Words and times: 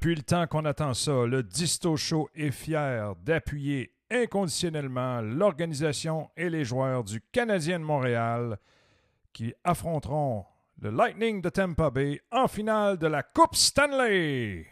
Depuis 0.00 0.14
le 0.14 0.22
temps 0.22 0.46
qu'on 0.46 0.64
attend 0.64 0.94
ça, 0.94 1.26
le 1.26 1.42
Disto 1.42 1.96
Show 1.96 2.28
est 2.32 2.52
fier 2.52 3.16
d'appuyer 3.16 3.92
inconditionnellement 4.12 5.20
l'organisation 5.20 6.30
et 6.36 6.48
les 6.48 6.64
joueurs 6.64 7.02
du 7.02 7.20
Canadien 7.32 7.80
de 7.80 7.84
Montréal 7.84 8.58
qui 9.32 9.52
affronteront 9.64 10.44
le 10.80 10.90
Lightning 10.90 11.42
de 11.42 11.48
Tampa 11.48 11.90
Bay 11.90 12.20
en 12.30 12.46
finale 12.46 12.96
de 12.96 13.08
la 13.08 13.24
Coupe 13.24 13.56
Stanley. 13.56 14.68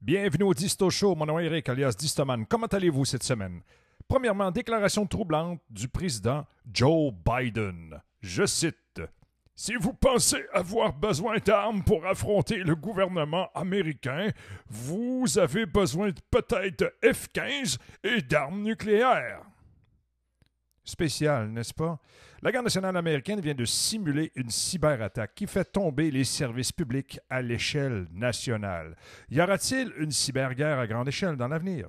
Bienvenue 0.00 0.44
au 0.44 0.54
Disto 0.54 0.88
Show, 0.88 1.14
mon 1.14 1.26
nom 1.26 1.38
est 1.38 1.44
Eric 1.44 1.68
alias 1.68 1.94
Distoman. 1.98 2.46
Comment 2.46 2.66
allez-vous 2.66 3.04
cette 3.04 3.22
semaine? 3.22 3.60
Premièrement, 4.08 4.50
déclaration 4.50 5.06
troublante 5.06 5.60
du 5.68 5.86
président 5.88 6.46
Joe 6.72 7.12
Biden. 7.12 8.00
Je 8.22 8.46
cite 8.46 9.02
Si 9.54 9.74
vous 9.74 9.92
pensez 9.92 10.42
avoir 10.54 10.94
besoin 10.94 11.36
d'armes 11.38 11.84
pour 11.84 12.06
affronter 12.06 12.56
le 12.56 12.74
gouvernement 12.76 13.48
américain, 13.54 14.30
vous 14.68 15.38
avez 15.38 15.66
besoin 15.66 16.12
peut-être 16.30 16.78
de 16.78 16.92
F-15 17.02 17.76
et 18.02 18.22
d'armes 18.22 18.62
nucléaires. 18.62 19.42
Spécial, 20.82 21.50
n'est-ce 21.50 21.74
pas? 21.74 21.98
La 22.42 22.50
garde 22.50 22.64
nationale 22.64 22.96
américaine 22.96 23.40
vient 23.40 23.54
de 23.54 23.66
simuler 23.66 24.32
une 24.34 24.48
cyberattaque 24.48 25.34
qui 25.34 25.46
fait 25.46 25.70
tomber 25.70 26.10
les 26.10 26.24
services 26.24 26.72
publics 26.72 27.20
à 27.28 27.42
l'échelle 27.42 28.06
nationale. 28.14 28.96
Y 29.28 29.42
aura-t-il 29.42 29.92
une 29.98 30.10
cyberguerre 30.10 30.78
à 30.78 30.86
grande 30.86 31.08
échelle 31.08 31.36
dans 31.36 31.48
l'avenir? 31.48 31.88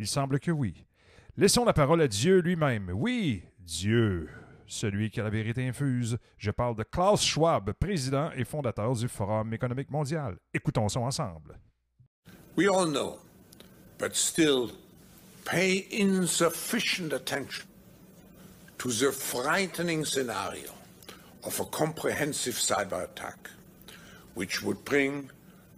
Il 0.00 0.08
semble 0.08 0.40
que 0.40 0.50
oui. 0.50 0.84
Laissons 1.36 1.64
la 1.64 1.72
parole 1.72 2.02
à 2.02 2.08
Dieu 2.08 2.40
lui-même. 2.40 2.90
Oui, 2.92 3.44
Dieu, 3.60 4.28
celui 4.66 5.08
qui 5.08 5.20
a 5.20 5.22
la 5.22 5.30
vérité 5.30 5.68
infuse. 5.68 6.18
Je 6.36 6.50
parle 6.50 6.74
de 6.74 6.82
Klaus 6.82 7.22
Schwab, 7.22 7.72
président 7.74 8.32
et 8.32 8.44
fondateur 8.44 8.94
du 8.94 9.06
Forum 9.06 9.54
économique 9.54 9.90
mondial. 9.90 10.36
Écoutons 10.52 10.88
ça 10.88 10.98
ensemble. 10.98 11.60
We 12.56 12.68
all 12.68 12.90
know, 12.90 13.20
but 14.00 14.16
still 14.16 14.72
pay 15.44 15.86
insufficient 15.92 17.12
attention 17.12 17.71
to 18.82 18.88
the 18.88 19.12
frightening 19.12 20.04
scenario 20.04 20.72
of 21.44 21.60
a 21.60 21.64
comprehensive 21.66 22.56
cyber 22.56 23.04
attack, 23.04 23.48
which 24.34 24.60
would 24.60 24.84
bring 24.84 25.30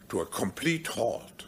to 0.09 0.21
a 0.21 0.25
complete 0.25 0.87
halt 0.87 1.45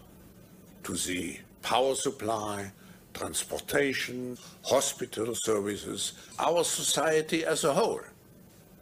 to 0.85 0.93
the 0.93 1.41
power 1.63 1.95
supply, 1.95 2.71
transportation, 3.15 4.37
hospital 4.65 5.35
services, 5.35 6.13
our 6.39 6.63
society 6.63 7.43
as 7.47 7.65
a 7.65 7.73
whole. 7.73 8.03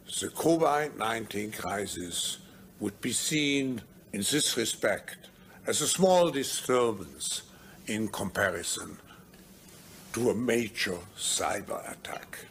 The 0.06 0.30
COVID 0.30 0.96
19 0.96 1.52
crisis 1.52 2.38
would 2.80 3.00
be 3.00 3.12
seen 3.12 3.82
in 4.12 4.22
this 4.22 4.56
respect 4.56 5.28
as 5.64 5.80
a 5.80 5.86
small 5.86 6.28
disturbance 6.28 7.42
in 7.86 8.08
comparison 8.08 8.98
to 10.14 10.30
a 10.30 10.34
major 10.34 10.98
cyber 11.16 11.80
attack. 11.92 12.46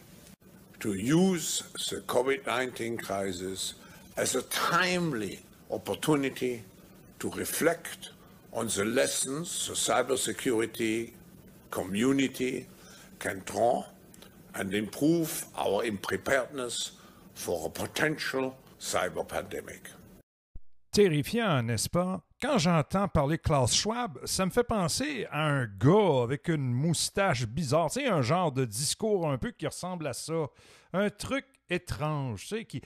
To 0.84 0.92
use 0.92 1.62
the 1.88 2.02
COVID 2.02 2.44
19 2.44 2.98
crisis 2.98 3.72
as 4.18 4.34
a 4.34 4.42
timely 4.42 5.40
opportunity 5.70 6.62
to 7.20 7.30
reflect 7.30 8.10
on 8.52 8.66
the 8.66 8.84
lessons 8.84 9.66
the 9.66 9.72
cybersecurity 9.72 11.12
community 11.70 12.66
can 13.18 13.40
draw 13.46 13.86
and 14.54 14.74
improve 14.74 15.46
our 15.56 15.90
preparedness 16.02 16.90
for 17.32 17.68
a 17.68 17.70
potential 17.70 18.54
cyber 18.78 19.26
pandemic. 19.26 19.88
Terrifiant, 20.92 21.62
n'est-ce 21.62 21.88
pas? 21.88 22.20
Quand 22.40 22.58
j'entends 22.58 23.08
parler 23.08 23.38
Klaus 23.38 23.74
Schwab, 23.74 24.18
ça 24.26 24.44
me 24.44 24.50
fait 24.50 24.64
penser 24.64 25.26
à 25.30 25.44
un 25.44 25.64
gars 25.64 26.22
avec 26.24 26.48
une 26.48 26.72
moustache 26.72 27.46
bizarre, 27.46 27.90
tu 27.90 28.00
sais, 28.00 28.06
un 28.08 28.22
genre 28.22 28.52
de 28.52 28.64
discours 28.64 29.30
un 29.30 29.38
peu 29.38 29.50
qui 29.50 29.66
ressemble 29.66 30.06
à 30.06 30.12
ça. 30.12 30.46
Un 30.92 31.10
truc 31.10 31.46
étrange, 31.70 32.42
tu 32.42 32.48
sais, 32.48 32.64
qui, 32.64 32.82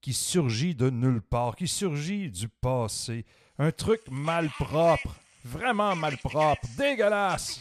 qui 0.00 0.12
surgit 0.12 0.74
de 0.74 0.90
nulle 0.90 1.22
part, 1.22 1.56
qui 1.56 1.68
surgit 1.68 2.30
du 2.30 2.48
passé. 2.48 3.24
Un 3.58 3.72
truc 3.72 4.02
malpropre, 4.10 5.14
vraiment 5.44 5.96
malpropre, 5.96 6.60
dégueulasse. 6.76 7.60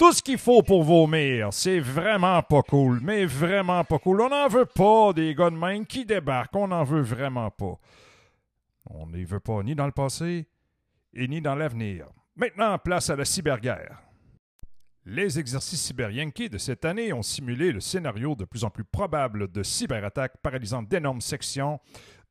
Tout 0.00 0.14
ce 0.14 0.22
qu'il 0.22 0.38
faut 0.38 0.62
pour 0.62 0.82
vomir, 0.82 1.52
c'est 1.52 1.78
vraiment 1.78 2.42
pas 2.42 2.62
cool, 2.62 3.00
mais 3.02 3.26
vraiment 3.26 3.84
pas 3.84 3.98
cool. 3.98 4.22
On 4.22 4.30
n'en 4.30 4.48
veut 4.48 4.64
pas 4.64 5.12
des 5.12 5.34
gars 5.34 5.50
qui 5.86 6.06
débarquent, 6.06 6.56
on 6.56 6.68
n'en 6.68 6.84
veut 6.84 7.02
vraiment 7.02 7.50
pas. 7.50 7.78
On 8.86 9.06
n'y 9.08 9.24
veut 9.24 9.40
pas 9.40 9.62
ni 9.62 9.74
dans 9.74 9.84
le 9.84 9.92
passé 9.92 10.48
et 11.12 11.28
ni 11.28 11.42
dans 11.42 11.54
l'avenir. 11.54 12.06
Maintenant, 12.34 12.78
place 12.78 13.10
à 13.10 13.16
la 13.16 13.26
cyberguerre. 13.26 14.00
Les 15.04 15.38
exercices 15.38 15.82
cyber-yankee 15.82 16.48
de 16.48 16.56
cette 16.56 16.86
année 16.86 17.12
ont 17.12 17.20
simulé 17.20 17.70
le 17.70 17.80
scénario 17.80 18.34
de 18.34 18.46
plus 18.46 18.64
en 18.64 18.70
plus 18.70 18.84
probable 18.84 19.52
de 19.52 19.62
cyberattaques 19.62 20.38
paralysant 20.42 20.82
d'énormes 20.82 21.20
sections 21.20 21.78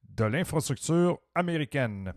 de 0.10 0.26
l'infrastructure 0.26 1.20
américaine. 1.36 2.14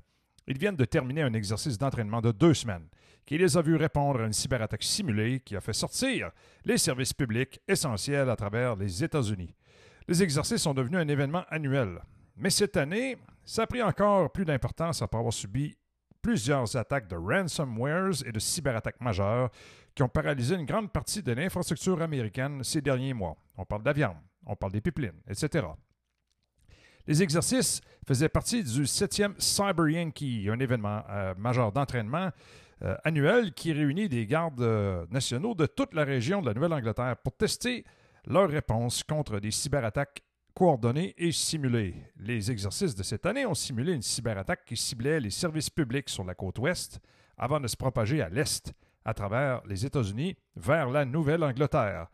Ils 0.47 0.57
viennent 0.57 0.77
de 0.77 0.87
terminer 0.87 1.21
un 1.21 1.35
exercice 1.35 1.77
d'entraînement 1.77 2.23
de 2.23 2.33
deux 2.33 2.55
semaines 2.55 2.89
qui 3.27 3.39
les 3.39 3.57
a 3.57 3.63
vus 3.63 3.77
répondre 3.77 4.21
à 4.21 4.27
une 4.27 4.33
cyberattaque 4.33 4.83
simulée 4.83 5.41
qui 5.41 5.57
a 5.57 5.61
fait 5.61 5.73
sortir 5.73 6.31
les 6.65 6.79
services 6.79 7.13
publics 7.13 7.61
essentiels 7.69 8.31
à 8.31 8.37
travers 8.37 8.77
les 8.77 9.03
États-Unis. 9.05 9.55
Les 10.09 10.23
exercices 10.23 10.63
sont 10.63 10.75
devenus 10.75 11.01
un 11.01 11.09
événement 11.09 11.45
annuel. 11.49 12.01
Mais 12.37 12.51
cette 12.51 12.77
année, 12.77 13.17
ça 13.45 13.63
a 13.63 13.67
pris 13.67 13.83
encore 13.83 14.33
plus 14.33 14.45
d'importance 14.45 15.03
après 15.03 15.19
avoir 15.19 15.33
subi 15.33 15.77
plusieurs 16.21 16.77
attaques 16.77 17.09
de 17.09 17.17
ransomwares 17.17 18.25
et 18.25 18.33
de 18.33 18.39
cyberattaques 18.39 19.01
majeures 19.01 19.51
qui 19.95 20.03
ont 20.03 20.09
paralysé 20.09 20.55
une 20.55 20.65
grande 20.65 20.91
partie 20.91 21.23
de 21.23 21.33
l'infrastructure 21.33 22.01
américaine 22.01 22.63
ces 22.63 22.81
derniers 22.81 23.13
mois. 23.13 23.37
On 23.57 23.65
parle 23.65 23.83
d'avion, 23.83 24.17
on 24.47 24.57
parle 24.57 24.73
des 24.73 24.81
pipelines, 24.81 25.21
etc. 25.29 25.67
Les 27.07 27.23
exercices 27.23 27.81
faisaient 28.07 28.29
partie 28.29 28.63
du 28.63 28.85
7e 28.85 29.35
Cyber 29.39 29.89
Yankee, 29.89 30.49
un 30.49 30.61
événement 30.61 31.03
euh, 31.11 31.35
majeur 31.37 31.73
d'entraînement 31.73 32.31
euh, 32.85 32.97
annuel 33.05 33.53
qui 33.53 33.73
réunit 33.73 34.09
des 34.09 34.27
gardes 34.27 34.61
euh, 34.61 35.07
nationaux 35.11 35.55
de 35.55 35.67
toute 35.67 35.95
la 35.95 36.05
région 36.05 36.41
de 36.41 36.47
la 36.47 36.55
Nouvelle-Angleterre 36.55 37.17
pour 37.23 37.37
tester 37.37 37.85
leur 38.27 38.49
réponse 38.49 39.05
contre 39.05 39.39
des 39.39 39.53
cyberattaques 39.53 40.23
coordonnées 40.55 41.15
et 41.17 41.31
simulées. 41.31 41.95
Les 42.17 42.51
exercices 42.51 42.95
de 42.95 43.03
cette 43.03 43.25
année 43.25 43.47
ont 43.47 43.55
simulé 43.55 43.93
une 43.93 44.03
cyberattaque 44.03 44.65
qui 44.67 44.77
ciblait 44.77 45.21
les 45.21 45.31
services 45.31 45.71
publics 45.71 46.09
sur 46.09 46.25
la 46.25 46.35
côte 46.35 46.59
ouest 46.59 46.99
avant 47.39 47.61
de 47.61 47.69
se 47.69 47.77
propager 47.77 48.21
à 48.21 48.29
l'est 48.29 48.73
à 49.05 49.15
travers 49.15 49.63
les 49.67 49.87
États-Unis 49.87 50.37
vers 50.57 50.91
la 50.91 51.05
Nouvelle-Angleterre. 51.05 52.09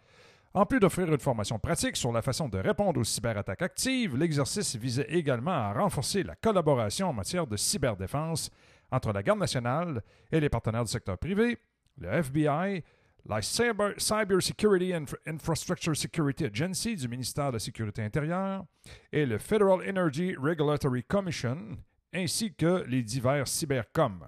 En 0.55 0.67
plus 0.67 0.81
d'offrir 0.81 1.13
une 1.13 1.19
formation 1.19 1.59
pratique 1.59 1.97
sur 1.97 2.11
la 2.11 2.23
façon 2.23 2.49
de 2.49 2.59
répondre 2.59 3.01
aux 3.01 3.05
cyberattaques 3.05 3.63
actives, 3.63 4.17
l'exercice 4.17 4.77
visait 4.77 5.07
également 5.11 5.51
à 5.51 5.73
renforcer 5.73 6.23
la 6.23 6.35
collaboration 6.37 7.09
en 7.09 7.13
matière 7.13 7.47
de 7.47 7.57
cyberdéfense 7.57 8.51
entre 8.91 9.13
la 9.13 9.23
Garde 9.23 9.39
nationale 9.39 10.03
et 10.31 10.41
les 10.41 10.49
partenaires 10.49 10.85
du 10.85 10.91
secteur 10.91 11.19
privé, 11.19 11.59
le 11.99 12.09
FBI, 12.09 12.83
la 13.27 13.43
Cyber, 13.43 14.43
Security 14.43 14.95
Infrastructure 15.27 15.97
Security 15.97 16.47
Agency 16.47 16.97
du 16.97 17.09
ministère 17.09 17.49
de 17.49 17.55
la 17.55 17.59
Sécurité 17.59 18.03
intérieure 18.03 18.65
et 19.13 19.27
le 19.27 19.39
Federal 19.39 19.81
Energy 19.89 20.35
Regulatory 20.37 21.05
Commission, 21.05 21.77
ainsi 22.15 22.55
que 22.55 22.85
les 22.87 23.03
divers 23.03 23.47
cybercoms. 23.47 24.27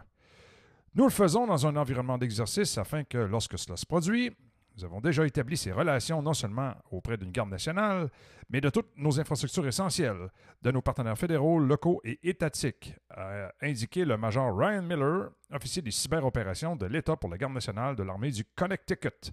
Nous 0.95 1.05
le 1.05 1.11
faisons 1.11 1.47
dans 1.47 1.67
un 1.67 1.77
environnement 1.77 2.19
d'exercice 2.19 2.77
afin 2.77 3.05
que, 3.05 3.19
lorsque 3.19 3.59
cela 3.59 3.77
se 3.77 3.87
produit, 3.87 4.33
nous 4.77 4.85
avons 4.85 5.01
déjà 5.01 5.27
établi 5.27 5.57
ces 5.57 5.73
relations 5.73 6.23
non 6.23 6.35
seulement 6.35 6.75
auprès 6.91 7.17
d'une 7.17 7.33
garde 7.33 7.51
nationale, 7.51 8.11
mais 8.49 8.61
de 8.61 8.71
toutes 8.71 8.97
nos 8.97 9.21
infrastructures 9.21 9.67
essentielles, 9.67 10.31
de 10.63 10.71
nos 10.71 10.83
partenaires 10.83 11.19
fédéraux, 11.19 11.59
locaux 11.59 12.01
et 12.05 12.19
étatiques, 12.29 12.95
a 13.11 13.53
indiqué 13.61 14.05
le 14.05 14.17
major 14.17 14.57
Ryan 14.57 14.83
Miller, 14.83 15.31
officier 15.53 15.83
des 15.83 15.91
cyberopérations 15.91 16.77
de 16.77 16.87
l'État 16.87 17.17
pour 17.17 17.31
la 17.31 17.39
garde 17.39 17.55
nationale 17.55 17.97
de 17.97 18.03
l'armée 18.03 18.31
du 18.31 18.45
Connecticut. 18.45 19.33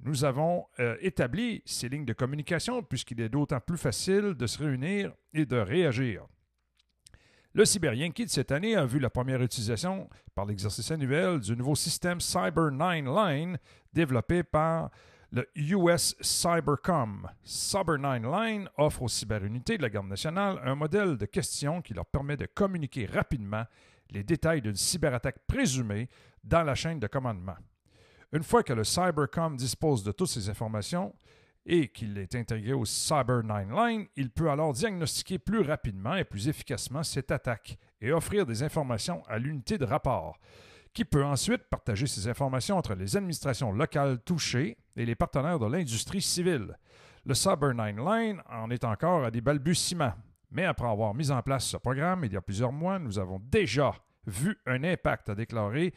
Nous 0.00 0.24
avons 0.24 0.66
euh, 0.80 0.96
établi 1.00 1.62
ces 1.64 1.88
lignes 1.88 2.04
de 2.04 2.12
communication 2.12 2.82
puisqu'il 2.82 3.20
est 3.20 3.28
d'autant 3.28 3.60
plus 3.60 3.78
facile 3.78 4.34
de 4.34 4.46
se 4.46 4.58
réunir 4.58 5.12
et 5.32 5.46
de 5.46 5.56
réagir. 5.56 6.26
Le 7.54 7.66
Cyber 7.66 7.92
Yankee 7.92 8.24
de 8.24 8.30
cette 8.30 8.50
année 8.50 8.76
a 8.76 8.86
vu 8.86 8.98
la 8.98 9.10
première 9.10 9.42
utilisation 9.42 10.08
par 10.34 10.46
l'exercice 10.46 10.90
annuel 10.90 11.38
du 11.38 11.54
nouveau 11.54 11.74
système 11.74 12.18
Cyber 12.18 12.72
9 12.72 13.04
Line 13.04 13.58
développé 13.92 14.42
par 14.42 14.90
le 15.30 15.48
US 15.54 16.14
Cybercom. 16.20 17.28
Cyber 17.42 17.98
9 17.98 18.22
Line 18.22 18.68
offre 18.76 19.02
aux 19.02 19.08
cyberunités 19.08 19.78
de 19.78 19.82
la 19.82 19.90
Garde 19.90 20.08
nationale 20.08 20.60
un 20.64 20.74
modèle 20.74 21.16
de 21.16 21.26
questions 21.26 21.80
qui 21.80 21.94
leur 21.94 22.06
permet 22.06 22.36
de 22.36 22.46
communiquer 22.46 23.06
rapidement 23.06 23.64
les 24.10 24.22
détails 24.22 24.60
d'une 24.60 24.76
cyberattaque 24.76 25.38
présumée 25.46 26.08
dans 26.44 26.62
la 26.62 26.74
chaîne 26.74 27.00
de 27.00 27.06
commandement. 27.06 27.56
Une 28.32 28.42
fois 28.42 28.62
que 28.62 28.72
le 28.72 28.84
Cybercom 28.84 29.56
dispose 29.56 30.02
de 30.04 30.12
toutes 30.12 30.28
ces 30.28 30.48
informations, 30.48 31.14
et 31.64 31.88
qu'il 31.88 32.18
est 32.18 32.34
intégré 32.34 32.72
au 32.72 32.84
Cyber 32.84 33.42
9 33.44 33.70
Line, 33.70 34.06
il 34.16 34.30
peut 34.30 34.50
alors 34.50 34.72
diagnostiquer 34.72 35.38
plus 35.38 35.60
rapidement 35.60 36.14
et 36.14 36.24
plus 36.24 36.48
efficacement 36.48 37.02
cette 37.02 37.30
attaque 37.30 37.78
et 38.00 38.12
offrir 38.12 38.46
des 38.46 38.62
informations 38.62 39.22
à 39.28 39.38
l'unité 39.38 39.78
de 39.78 39.84
rapport, 39.84 40.38
qui 40.94 41.04
peut 41.04 41.24
ensuite 41.24 41.62
partager 41.70 42.06
ces 42.06 42.28
informations 42.28 42.76
entre 42.76 42.94
les 42.94 43.16
administrations 43.16 43.72
locales 43.72 44.18
touchées 44.20 44.76
et 44.96 45.06
les 45.06 45.14
partenaires 45.14 45.58
de 45.58 45.66
l'industrie 45.66 46.20
civile. 46.20 46.76
Le 47.24 47.34
Cyber 47.34 47.74
9 47.74 47.96
Line 47.96 48.42
en 48.50 48.70
est 48.70 48.84
encore 48.84 49.24
à 49.24 49.30
des 49.30 49.40
balbutiements, 49.40 50.14
mais 50.50 50.64
après 50.64 50.88
avoir 50.88 51.14
mis 51.14 51.30
en 51.30 51.40
place 51.42 51.66
ce 51.66 51.76
programme 51.76 52.24
il 52.24 52.32
y 52.32 52.36
a 52.36 52.42
plusieurs 52.42 52.72
mois, 52.72 52.98
nous 52.98 53.18
avons 53.18 53.40
déjà 53.40 53.94
vu 54.26 54.58
un 54.66 54.84
impact, 54.84 55.30
a 55.30 55.34
déclaré 55.34 55.94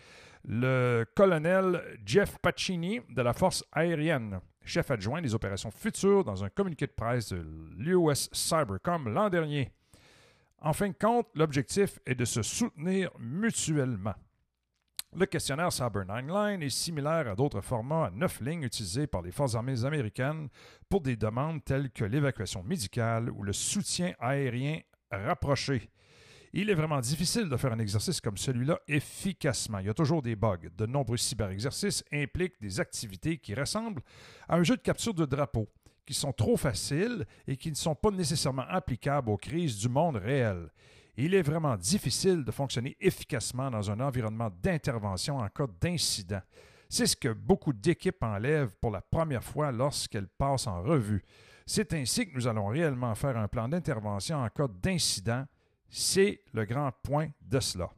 le 0.48 1.06
colonel 1.16 1.82
Jeff 2.06 2.38
Pacini 2.38 3.02
de 3.10 3.22
la 3.22 3.34
force 3.34 3.64
aérienne 3.72 4.40
chef 4.66 4.90
adjoint 4.92 5.22
des 5.22 5.34
opérations 5.34 5.72
futures 5.72 6.24
dans 6.24 6.44
un 6.44 6.50
communiqué 6.50 6.88
de 6.88 6.92
presse 6.92 7.30
de 7.30 7.46
l'US 7.78 8.30
Cybercom 8.32 9.08
l'an 9.10 9.30
dernier. 9.30 9.72
En 10.60 10.74
fin 10.74 10.90
de 10.90 10.96
compte, 11.00 11.28
l'objectif 11.36 12.00
est 12.06 12.16
de 12.16 12.26
se 12.26 12.42
soutenir 12.42 13.12
mutuellement. 13.20 14.16
Le 15.18 15.26
questionnaire 15.26 15.72
Cyber 15.72 16.06
9 16.06 16.28
Line 16.28 16.62
est 16.62 16.70
similaire 16.70 17.30
à 17.30 17.36
d'autres 17.36 17.62
formats 17.62 18.08
à 18.08 18.12
neuf 18.12 18.42
lignes 18.42 18.64
utilisés 18.64 19.08
par 19.08 19.22
les 19.22 19.32
forces 19.32 19.56
armées 19.56 19.86
américaines 19.86 20.50
pour 20.90 21.00
des 21.00 21.16
demandes 21.16 21.64
telles 21.64 21.90
que 21.90 22.04
l'évacuation 22.04 22.64
médicale 22.64 23.30
ou 23.30 23.42
le 23.42 23.54
soutien 23.54 24.14
aérien 24.20 24.82
rapproché. 25.10 25.90
Il 26.52 26.70
est 26.70 26.74
vraiment 26.74 27.00
difficile 27.00 27.48
de 27.48 27.56
faire 27.56 27.72
un 27.72 27.80
exercice 27.80 28.20
comme 28.20 28.36
celui-là 28.36 28.78
efficacement. 28.90 29.80
Il 29.80 29.86
y 29.86 29.90
a 29.90 29.94
toujours 29.94 30.22
des 30.22 30.36
bugs. 30.36 30.70
De 30.78 30.86
nombreux 30.86 31.16
cyber-exercices 31.16 32.04
impliquent 32.12 32.60
des 32.60 32.82
activités 32.82 33.38
qui 33.38 33.54
ressemblent 33.54 34.02
à 34.50 34.58
un 34.58 34.64
jeu 34.64 34.76
de 34.76 34.82
capture 34.82 35.14
de 35.14 35.24
drapeau, 35.24 35.70
qui 36.06 36.14
sont 36.14 36.34
trop 36.34 36.58
faciles 36.58 37.26
et 37.48 37.56
qui 37.56 37.70
ne 37.70 37.76
sont 37.76 37.96
pas 37.96 38.12
nécessairement 38.12 38.66
applicables 38.68 39.30
aux 39.30 39.38
crises 39.38 39.78
du 39.78 39.88
monde 39.88 40.18
réel. 40.18 40.68
Il 41.18 41.34
est 41.34 41.42
vraiment 41.42 41.78
difficile 41.78 42.44
de 42.44 42.52
fonctionner 42.52 42.96
efficacement 43.00 43.72
dans 43.72 43.90
un 43.90 44.00
environnement 44.00 44.52
d'intervention 44.62 45.38
en 45.38 45.48
cas 45.50 45.68
d'incident. 45.80 46.42
C'est 46.90 47.08
ce 47.08 47.16
que 47.16 47.30
beaucoup 47.30 47.74
d'équipes 47.74 48.22
enlèvent 48.22 48.76
pour 48.82 48.92
la 48.92 49.02
première 49.02 49.44
fois 49.44 49.72
lorsqu'elles 49.72 50.28
passent 50.28 50.68
en 50.68 50.82
revue. 50.82 51.24
C'est 51.66 51.94
ainsi 51.94 52.28
que 52.28 52.36
nous 52.36 52.48
allons 52.48 52.68
réellement 52.68 53.16
faire 53.16 53.38
un 53.38 53.48
plan 53.48 53.68
d'intervention 53.68 54.38
en 54.38 54.50
cas 54.50 54.68
d'incident 54.68 55.46
c'est 55.90 56.42
le 56.54 56.66
grand 56.66 56.92
point 57.04 57.30
de 57.42 57.60
cela. 57.60 57.90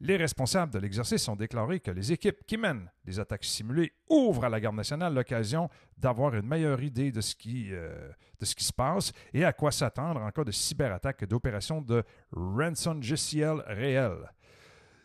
Les 0.00 0.16
responsables 0.16 0.72
de 0.72 0.78
l'exercice 0.78 1.28
ont 1.28 1.36
déclaré 1.36 1.80
que 1.80 1.90
les 1.90 2.12
équipes 2.12 2.44
qui 2.46 2.56
mènent 2.56 2.90
des 3.04 3.20
attaques 3.20 3.44
simulées 3.44 3.92
ouvrent 4.08 4.44
à 4.44 4.48
la 4.48 4.60
garde 4.60 4.76
nationale 4.76 5.14
l'occasion 5.14 5.68
d'avoir 5.96 6.34
une 6.34 6.46
meilleure 6.46 6.82
idée 6.82 7.12
de 7.12 7.20
ce, 7.20 7.34
qui, 7.34 7.68
euh, 7.70 8.10
de 8.40 8.44
ce 8.44 8.54
qui 8.54 8.64
se 8.64 8.72
passe 8.72 9.12
et 9.32 9.44
à 9.44 9.52
quoi 9.52 9.70
s'attendre 9.70 10.20
en 10.20 10.30
cas 10.30 10.44
de 10.44 10.50
cyberattaque 10.50 11.22
et 11.22 11.26
d'opération 11.26 11.80
de 11.80 12.02
ransom 12.32 13.02
GCL 13.02 13.62
réel. 13.66 14.30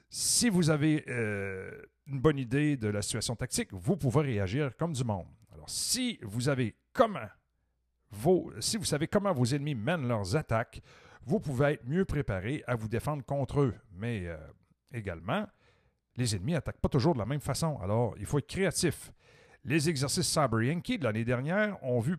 Si 0.09 0.49
vous 0.49 0.71
avez 0.71 1.05
euh, 1.07 1.81
une 2.07 2.19
bonne 2.19 2.39
idée 2.39 2.75
de 2.75 2.87
la 2.87 3.03
situation 3.03 3.35
tactique, 3.35 3.69
vous 3.71 3.95
pouvez 3.95 4.21
réagir 4.21 4.75
comme 4.75 4.93
du 4.93 5.03
monde. 5.03 5.27
Alors, 5.53 5.69
si 5.69 6.17
vous 6.23 6.49
avez 6.49 6.75
comment 6.93 7.29
vos, 8.11 8.51
savez 8.59 9.07
comment 9.07 9.33
vos 9.33 9.45
ennemis 9.45 9.75
mènent 9.75 10.07
leurs 10.07 10.35
attaques, 10.35 10.81
vous 11.21 11.39
pouvez 11.39 11.73
être 11.73 11.85
mieux 11.85 12.05
préparé 12.05 12.63
à 12.65 12.75
vous 12.75 12.87
défendre 12.87 13.23
contre 13.23 13.61
eux. 13.61 13.75
Mais 13.91 14.25
euh, 14.25 14.37
également, 14.91 15.47
les 16.15 16.35
ennemis 16.35 16.53
n'attaquent 16.53 16.81
pas 16.81 16.89
toujours 16.89 17.13
de 17.13 17.19
la 17.19 17.25
même 17.25 17.39
façon. 17.39 17.77
Alors, 17.81 18.15
il 18.17 18.25
faut 18.25 18.39
être 18.39 18.47
créatif. 18.47 19.11
Les 19.63 19.89
exercices 19.89 20.27
Cyber 20.27 20.63
Yankee 20.63 20.97
de 20.97 21.03
l'année 21.03 21.25
dernière 21.25 21.81
ont 21.83 21.99
vu 21.99 22.17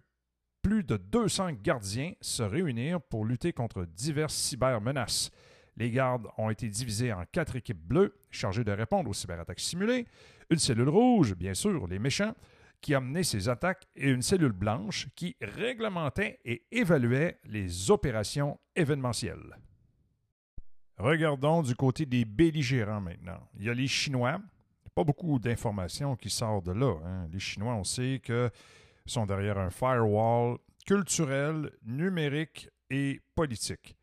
plus 0.63 0.85
de 0.85 0.97
200 0.97 1.53
gardiens 1.63 2.13
se 2.21 2.43
réunir 2.43 3.01
pour 3.01 3.25
lutter 3.25 3.53
contre 3.53 3.85
diverses 3.85 4.35
cybermenaces. 4.35 5.31
Les 5.77 5.91
gardes 5.91 6.27
ont 6.37 6.51
été 6.51 6.69
divisés 6.69 7.13
en 7.13 7.25
quatre 7.33 7.57
équipes 7.57 7.81
bleues 7.81 8.15
chargées 8.31 8.65
de 8.65 8.73
répondre 8.73 9.09
aux 9.09 9.15
cyberattaques 9.15 9.61
simulées, 9.61 10.07
une 10.51 10.59
cellule 10.59 10.89
rouge, 10.89 11.35
bien 11.35 11.55
sûr, 11.55 11.87
les 11.87 11.99
méchants, 11.99 12.35
qui 12.81 12.95
amenait 12.95 13.23
ces 13.23 13.49
attaques 13.49 13.87
et 13.95 14.11
une 14.11 14.23
cellule 14.23 14.53
blanche 14.53 15.09
qui 15.15 15.37
réglementait 15.41 16.41
et 16.45 16.67
évaluait 16.71 17.39
les 17.45 17.91
opérations 17.91 18.59
événementielles. 18.75 19.57
Regardons 21.01 21.63
du 21.63 21.75
côté 21.75 22.05
des 22.05 22.27
belligérants 22.27 23.01
maintenant. 23.01 23.41
Il 23.59 23.65
y 23.65 23.71
a 23.71 23.75
les 23.75 23.87
Chinois. 23.87 24.39
Pas 24.95 25.03
beaucoup 25.03 25.39
d'informations 25.39 26.15
qui 26.15 26.29
sortent 26.29 26.67
de 26.67 26.73
là. 26.73 26.95
Hein. 27.07 27.27
Les 27.33 27.39
Chinois, 27.39 27.75
on 27.75 27.85
sait 27.85 28.21
que 28.23 28.51
sont 29.07 29.25
derrière 29.25 29.57
un 29.57 29.71
firewall 29.71 30.59
culturel, 30.87 31.71
numérique 31.85 32.69
et 32.91 33.19
politique. 33.35 33.97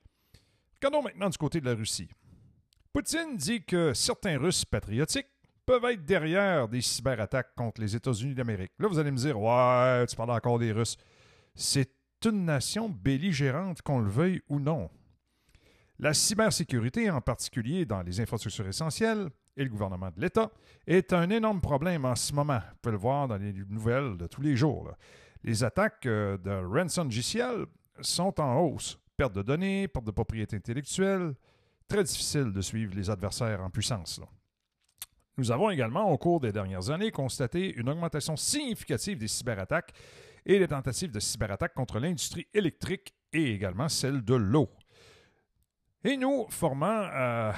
Regardons 0.81 1.03
maintenant 1.03 1.29
du 1.29 1.37
côté 1.37 1.61
de 1.61 1.65
la 1.65 1.75
Russie. 1.75 2.09
Poutine 2.91 3.37
dit 3.37 3.63
que 3.63 3.93
certains 3.93 4.39
Russes 4.39 4.65
patriotiques 4.65 5.27
peuvent 5.67 5.85
être 5.85 6.03
derrière 6.03 6.67
des 6.67 6.81
cyberattaques 6.81 7.53
contre 7.55 7.79
les 7.79 7.95
États-Unis 7.95 8.33
d'Amérique. 8.33 8.71
Là, 8.79 8.87
vous 8.87 8.97
allez 8.97 9.11
me 9.11 9.17
dire, 9.17 9.39
ouais, 9.39 10.07
tu 10.07 10.15
parles 10.15 10.31
encore 10.31 10.57
des 10.57 10.71
Russes. 10.71 10.97
C'est 11.53 11.91
une 12.25 12.45
nation 12.45 12.89
belligérante, 12.89 13.83
qu'on 13.83 13.99
le 13.99 14.09
veuille 14.09 14.41
ou 14.49 14.59
non. 14.59 14.89
La 15.99 16.13
cybersécurité, 16.13 17.09
en 17.09 17.21
particulier 17.21 17.85
dans 17.85 18.03
les 18.03 18.19
infrastructures 18.21 18.67
essentielles 18.67 19.29
et 19.55 19.63
le 19.63 19.69
gouvernement 19.69 20.11
de 20.15 20.21
l'État, 20.21 20.51
est 20.85 21.11
un 21.11 21.27
énorme 21.31 21.59
problème 21.59 22.05
en 22.05 22.15
ce 22.15 22.33
moment. 22.33 22.59
Vous 22.59 22.77
pouvez 22.81 22.91
le 22.91 22.99
voir 22.99 23.27
dans 23.27 23.37
les 23.37 23.51
nouvelles 23.67 24.15
de 24.15 24.27
tous 24.27 24.41
les 24.41 24.55
jours. 24.55 24.91
Les 25.43 25.63
attaques 25.63 26.05
euh, 26.05 26.37
de 26.37 26.51
ransom 26.51 27.09
GCL 27.09 27.65
sont 28.01 28.39
en 28.39 28.59
hausse. 28.59 28.99
Perte 29.15 29.33
de 29.33 29.41
données, 29.41 29.87
perte 29.87 30.05
de 30.05 30.11
propriété 30.11 30.55
intellectuelle. 30.55 31.33
Très 31.87 32.03
difficile 32.03 32.53
de 32.53 32.61
suivre 32.61 32.93
les 32.95 33.09
adversaires 33.09 33.61
en 33.61 33.71
puissance. 33.71 34.21
Nous 35.37 35.51
avons 35.51 35.71
également, 35.71 36.11
au 36.11 36.17
cours 36.17 36.39
des 36.39 36.51
dernières 36.51 36.91
années, 36.91 37.09
constaté 37.09 37.73
une 37.75 37.89
augmentation 37.89 38.35
significative 38.35 39.17
des 39.17 39.27
cyberattaques 39.27 39.93
et 40.45 40.59
des 40.59 40.67
tentatives 40.67 41.11
de 41.11 41.19
cyberattaques 41.19 41.73
contre 41.73 41.99
l'industrie 41.99 42.47
électrique 42.53 43.15
et 43.33 43.53
également 43.53 43.89
celle 43.89 44.23
de 44.23 44.35
l'eau. 44.35 44.69
Et 46.07 46.15
nous, 46.15 46.45
formant, 46.47 46.87
euh, 46.87 47.51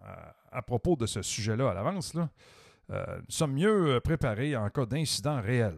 euh, 0.00 0.14
à 0.50 0.62
propos 0.62 0.96
de 0.96 1.04
ce 1.04 1.20
sujet-là 1.20 1.68
à 1.68 1.74
l'avance, 1.74 2.16
euh, 2.16 3.04
nous 3.18 3.24
sommes 3.28 3.52
mieux 3.52 4.00
préparés 4.02 4.56
en 4.56 4.70
cas 4.70 4.86
d'incident 4.86 5.42
réel. 5.42 5.76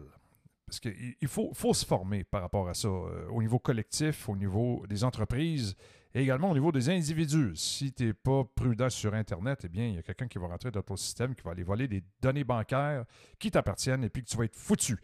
Parce 0.65 0.79
qu'il 0.79 1.27
faut, 1.27 1.51
faut, 1.53 1.73
se 1.73 1.85
former 1.85 2.23
par 2.23 2.43
rapport 2.43 2.69
à 2.69 2.73
ça, 2.73 2.87
au 2.87 3.41
niveau 3.41 3.59
collectif, 3.59 4.29
au 4.29 4.37
niveau 4.37 4.85
des 4.87 5.03
entreprises 5.03 5.75
et 6.13 6.21
également 6.21 6.49
au 6.49 6.53
niveau 6.53 6.71
des 6.71 6.87
individus. 6.87 7.51
Si 7.57 7.91
tu 7.91 8.05
n'es 8.05 8.13
pas 8.13 8.45
prudent 8.55 8.89
sur 8.89 9.13
Internet, 9.13 9.59
eh 9.65 9.67
bien, 9.67 9.85
il 9.85 9.95
y 9.95 9.97
a 9.97 10.03
quelqu'un 10.03 10.29
qui 10.29 10.37
va 10.37 10.47
rentrer 10.47 10.71
dans 10.71 10.81
ton 10.81 10.95
système, 10.95 11.35
qui 11.35 11.43
va 11.43 11.51
aller 11.51 11.63
voler 11.63 11.89
des 11.89 12.05
données 12.21 12.45
bancaires 12.45 13.03
qui 13.37 13.51
t'appartiennent 13.51 14.05
et 14.05 14.09
puis 14.09 14.23
que 14.23 14.29
tu 14.29 14.37
vas 14.37 14.45
être 14.45 14.55
foutu. 14.55 14.97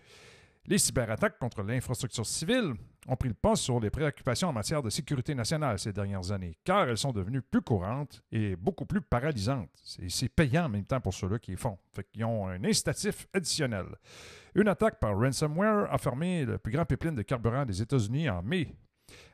Les 0.67 0.77
cyberattaques 0.77 1.38
contre 1.38 1.63
l'infrastructure 1.63 2.25
civile 2.25 2.75
ont 3.07 3.15
pris 3.15 3.29
le 3.29 3.35
pas 3.35 3.55
sur 3.55 3.79
les 3.79 3.89
préoccupations 3.89 4.50
en 4.50 4.53
matière 4.53 4.81
de 4.81 4.89
sécurité 4.89 5.35
nationale 5.35 5.77
ces 5.79 5.93
dernières 5.93 6.31
années, 6.31 6.57
car 6.63 6.89
elles 6.89 6.97
sont 6.97 7.12
devenues 7.12 7.41
plus 7.41 7.62
courantes 7.62 8.24
et 8.31 8.55
beaucoup 8.55 8.85
plus 8.85 9.01
paralysantes. 9.01 9.69
C'est 10.07 10.29
payant 10.29 10.65
en 10.65 10.69
même 10.69 10.85
temps 10.85 11.01
pour 11.01 11.13
ceux-là 11.13 11.39
qui 11.39 11.51
les 11.51 11.57
font. 11.57 11.77
Fait 11.93 12.03
qu'ils 12.12 12.25
ont 12.25 12.47
un 12.47 12.63
incitatif 12.63 13.27
additionnel. 13.33 13.85
Une 14.55 14.67
attaque 14.67 15.00
par 15.00 15.17
ransomware 15.17 15.91
a 15.93 15.97
fermé 15.97 16.45
le 16.45 16.57
plus 16.57 16.71
grand 16.71 16.85
pipeline 16.85 17.15
de 17.15 17.21
carburant 17.21 17.65
des 17.65 17.81
États-Unis 17.81 18.29
en 18.29 18.41
mai 18.41 18.74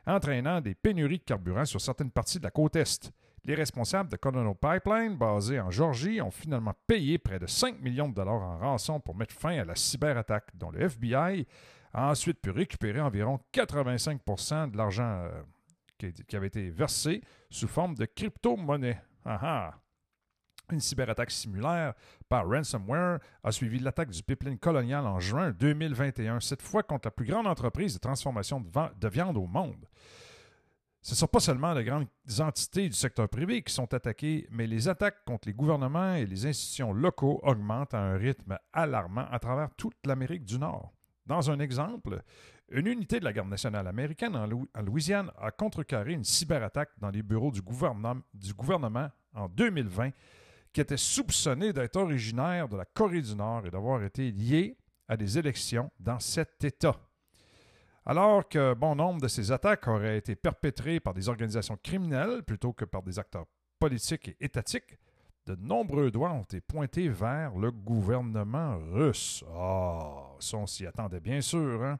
entraînant 0.06 0.60
des 0.60 0.74
pénuries 0.74 1.18
de 1.18 1.24
carburant 1.24 1.64
sur 1.64 1.80
certaines 1.80 2.10
parties 2.10 2.38
de 2.38 2.44
la 2.44 2.50
côte 2.50 2.76
Est. 2.76 3.12
Les 3.44 3.54
responsables 3.54 4.08
de 4.08 4.16
Colonel 4.16 4.54
Pipeline, 4.54 5.16
basés 5.16 5.58
en 5.58 5.70
Georgie, 5.70 6.20
ont 6.20 6.30
finalement 6.30 6.74
payé 6.86 7.18
près 7.18 7.40
de 7.40 7.46
5 7.46 7.80
millions 7.80 8.08
de 8.08 8.14
dollars 8.14 8.40
en 8.40 8.58
rançon 8.58 9.00
pour 9.00 9.16
mettre 9.16 9.34
fin 9.34 9.58
à 9.58 9.64
la 9.64 9.74
cyberattaque, 9.74 10.50
dont 10.54 10.70
le 10.70 10.82
FBI 10.82 11.46
a 11.92 12.10
ensuite 12.10 12.40
pu 12.40 12.50
récupérer 12.50 13.00
environ 13.00 13.38
85% 13.52 14.70
de 14.70 14.76
l'argent 14.76 15.24
euh, 15.24 15.42
qui, 15.98 16.36
avait 16.36 16.48
été 16.48 16.70
versé 16.70 17.22
sous 17.50 17.68
forme 17.68 17.94
de 17.94 18.06
crypto-monnaie. 18.06 19.00
Ah 19.24 19.38
ah. 19.42 19.74
Une 20.70 20.80
cyberattaque 20.80 21.30
similaire 21.30 21.92
par 22.28 22.48
ransomware 22.48 23.18
a 23.44 23.52
suivi 23.52 23.78
l'attaque 23.78 24.10
du 24.10 24.22
pipeline 24.22 24.58
colonial 24.58 25.06
en 25.06 25.20
juin 25.20 25.50
2021, 25.50 26.40
cette 26.40 26.62
fois 26.62 26.82
contre 26.82 27.08
la 27.08 27.10
plus 27.10 27.26
grande 27.26 27.46
entreprise 27.46 27.94
de 27.94 27.98
transformation 27.98 28.60
de, 28.60 29.08
viande 29.08 29.36
au 29.36 29.46
monde. 29.46 29.86
Ce 31.02 31.12
ne 31.12 31.16
sont 31.16 31.26
pas 31.26 31.40
seulement 31.40 31.74
les 31.74 31.84
grandes 31.84 32.06
entités 32.38 32.88
du 32.88 32.94
secteur 32.94 33.28
privé 33.28 33.62
qui 33.62 33.74
sont 33.74 33.92
attaquées, 33.92 34.46
mais 34.50 34.68
les 34.68 34.88
attaques 34.88 35.24
contre 35.26 35.48
les 35.48 35.54
gouvernements 35.54 36.14
et 36.14 36.26
les 36.26 36.46
institutions 36.46 36.92
locaux 36.92 37.40
augmentent 37.42 37.92
à 37.92 38.00
un 38.00 38.16
rythme 38.16 38.56
alarmant 38.72 39.26
à 39.30 39.38
travers 39.40 39.68
toute 39.76 39.96
l'Amérique 40.06 40.44
du 40.44 40.58
Nord. 40.58 40.92
Dans 41.32 41.50
un 41.50 41.60
exemple, 41.60 42.22
une 42.70 42.86
unité 42.86 43.18
de 43.18 43.24
la 43.24 43.32
Garde 43.32 43.48
nationale 43.48 43.86
américaine 43.86 44.36
en, 44.36 44.46
Louisiane 44.82 45.30
a 45.38 45.50
contrecarré 45.50 46.12
une 46.12 46.24
cyberattaque 46.24 46.90
dans 46.98 47.08
les 47.08 47.22
bureaux 47.22 47.50
du 47.50 47.62
gouvernement 47.62 48.20
en 49.32 49.48
2020 49.48 50.10
qui 50.74 50.82
était 50.82 50.98
soupçonné 50.98 51.72
d'être 51.72 51.96
originaire 51.96 52.68
de 52.68 52.76
la 52.76 52.84
Corée 52.84 53.22
du 53.22 53.34
Nord 53.34 53.64
et 53.64 53.70
d'avoir 53.70 54.04
été 54.04 54.30
lié 54.30 54.76
à 55.08 55.16
des 55.16 55.38
élections 55.38 55.90
dans 55.98 56.20
cet 56.20 56.62
État. 56.64 57.00
Alors 58.04 58.46
que 58.46 58.74
bon 58.74 58.94
nombre 58.94 59.22
de 59.22 59.28
ces 59.28 59.52
attaques 59.52 59.88
auraient 59.88 60.18
été 60.18 60.36
perpétrées 60.36 61.00
par 61.00 61.14
des 61.14 61.30
organisations 61.30 61.78
criminelles 61.82 62.42
plutôt 62.42 62.74
que 62.74 62.84
par 62.84 63.02
des 63.02 63.18
acteurs 63.18 63.46
politiques 63.78 64.28
et 64.28 64.36
étatiques, 64.38 64.98
de 65.46 65.56
nombreux 65.56 66.10
doigts 66.10 66.32
ont 66.32 66.42
été 66.42 66.60
pointés 66.60 67.08
vers 67.08 67.56
le 67.56 67.70
gouvernement 67.70 68.78
russe. 68.92 69.44
Ah, 69.54 70.32
ça 70.38 70.56
on 70.56 70.66
s'y 70.66 70.86
attendait 70.86 71.20
bien 71.20 71.40
sûr. 71.40 71.82
Hein? 71.82 71.98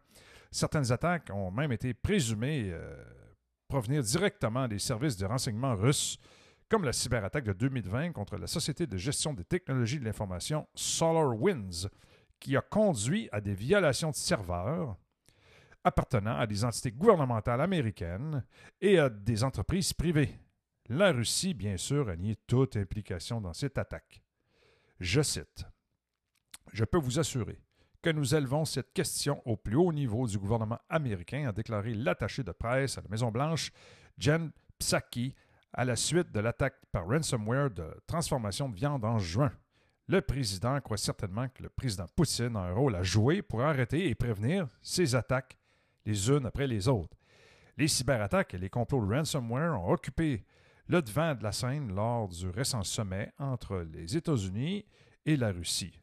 Certaines 0.50 0.92
attaques 0.92 1.30
ont 1.32 1.50
même 1.50 1.72
été 1.72 1.94
présumées 1.94 2.70
euh, 2.70 2.94
provenir 3.68 4.02
directement 4.02 4.68
des 4.68 4.78
services 4.78 5.16
de 5.16 5.26
renseignement 5.26 5.75
russes 5.75 6.18
comme 6.68 6.84
la 6.84 6.92
cyberattaque 6.92 7.44
de 7.44 7.52
2020 7.52 8.12
contre 8.12 8.38
la 8.38 8.46
société 8.46 8.87
de 8.87 8.96
gestion 8.96 9.34
des 9.34 9.44
technologies 9.44 9.99
de 9.99 10.04
l'information 10.06 10.66
SolarWinds, 10.75 11.88
qui 12.40 12.56
a 12.56 12.62
conduit 12.62 13.28
à 13.30 13.42
des 13.42 13.54
violations 13.54 14.11
de 14.11 14.16
serveurs 14.16 14.96
appartenant 15.84 16.37
à 16.37 16.46
des 16.46 16.64
entités 16.64 16.92
gouvernementales 16.92 17.61
américaines 17.61 18.44
et 18.80 18.99
à 18.99 19.08
des 19.08 19.44
entreprises 19.44 19.92
privées. 19.92 20.38
La 20.88 21.12
Russie, 21.12 21.54
bien 21.54 21.76
sûr, 21.76 22.08
a 22.08 22.16
nié 22.16 22.36
toute 22.46 22.76
implication 22.76 23.40
dans 23.40 23.52
cette 23.52 23.78
attaque. 23.78 24.22
Je 25.00 25.22
cite 25.22 25.64
Je 26.72 26.84
peux 26.84 26.98
vous 26.98 27.18
assurer 27.18 27.60
que 28.02 28.10
nous 28.10 28.34
élevons 28.34 28.64
cette 28.64 28.92
question 28.92 29.40
au 29.46 29.56
plus 29.56 29.76
haut 29.76 29.92
niveau 29.92 30.26
du 30.26 30.38
gouvernement 30.38 30.80
américain, 30.88 31.48
a 31.48 31.52
déclaré 31.52 31.94
l'attaché 31.94 32.42
de 32.42 32.50
presse 32.50 32.98
à 32.98 33.02
la 33.02 33.08
Maison-Blanche, 33.08 33.70
Jen 34.18 34.50
Psaki, 34.78 35.34
à 35.72 35.84
la 35.84 35.94
suite 35.94 36.32
de 36.32 36.40
l'attaque 36.40 36.74
par 36.90 37.06
ransomware 37.06 37.70
de 37.70 37.86
transformation 38.06 38.68
de 38.68 38.74
viande 38.74 39.04
en 39.04 39.18
juin. 39.18 39.52
Le 40.08 40.20
président 40.20 40.80
croit 40.80 40.96
certainement 40.96 41.48
que 41.48 41.62
le 41.62 41.68
président 41.68 42.06
Poutine 42.16 42.56
a 42.56 42.60
un 42.60 42.72
rôle 42.72 42.96
à 42.96 43.04
jouer 43.04 43.40
pour 43.40 43.62
arrêter 43.62 44.08
et 44.08 44.14
prévenir 44.16 44.66
ces 44.82 45.14
attaques 45.14 45.56
les 46.04 46.28
unes 46.28 46.44
après 46.44 46.66
les 46.66 46.88
autres. 46.88 47.16
Les 47.76 47.88
cyberattaques 47.88 48.54
et 48.54 48.58
les 48.58 48.68
complots 48.68 49.06
ransomware 49.06 49.80
ont 49.80 49.92
occupé 49.92 50.44
le 50.92 51.00
devant 51.00 51.34
de 51.34 51.42
la 51.42 51.52
scène 51.52 51.94
lors 51.94 52.28
du 52.28 52.50
récent 52.50 52.82
sommet 52.82 53.32
entre 53.38 53.78
les 53.94 54.14
États-Unis 54.14 54.84
et 55.25 55.37
la 55.37 55.50
Russie. 55.50 55.99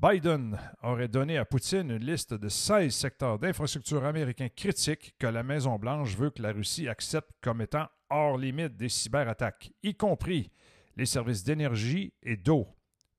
Biden 0.00 0.58
aurait 0.82 1.06
donné 1.06 1.38
à 1.38 1.44
Poutine 1.44 1.92
une 1.92 2.04
liste 2.04 2.34
de 2.34 2.48
16 2.48 2.92
secteurs 2.92 3.38
d'infrastructures 3.38 4.04
américains 4.04 4.48
critiques 4.48 5.14
que 5.16 5.28
la 5.28 5.44
Maison-Blanche 5.44 6.16
veut 6.16 6.30
que 6.30 6.42
la 6.42 6.50
Russie 6.50 6.88
accepte 6.88 7.30
comme 7.40 7.60
étant 7.60 7.86
hors 8.10 8.36
limite 8.36 8.76
des 8.76 8.88
cyberattaques, 8.88 9.70
y 9.84 9.94
compris 9.94 10.50
les 10.96 11.06
services 11.06 11.44
d'énergie 11.44 12.12
et 12.24 12.36
d'eau. 12.36 12.66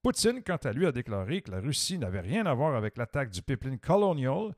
Poutine, 0.01 0.43
quant 0.45 0.57
à 0.57 0.73
lui, 0.73 0.85
a 0.85 0.91
déclaré 0.91 1.41
que 1.41 1.51
la 1.51 1.61
Russie 1.61 1.97
n'avait 1.97 2.19
rien 2.19 2.45
à 2.45 2.53
voir 2.53 2.75
avec 2.75 2.97
l'attaque 2.97 3.29
du 3.29 3.41
pipeline 3.41 3.79
Colonial 3.79 4.53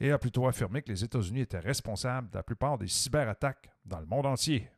et 0.00 0.10
a 0.10 0.18
plutôt 0.18 0.48
affirmé 0.48 0.82
que 0.82 0.90
les 0.90 1.04
États-Unis 1.04 1.42
étaient 1.42 1.60
responsables 1.60 2.28
de 2.30 2.38
la 2.38 2.42
plupart 2.42 2.76
des 2.76 2.88
cyberattaques 2.88 3.70
dans 3.84 4.00
le 4.00 4.06
monde 4.06 4.26
entier. 4.26 4.68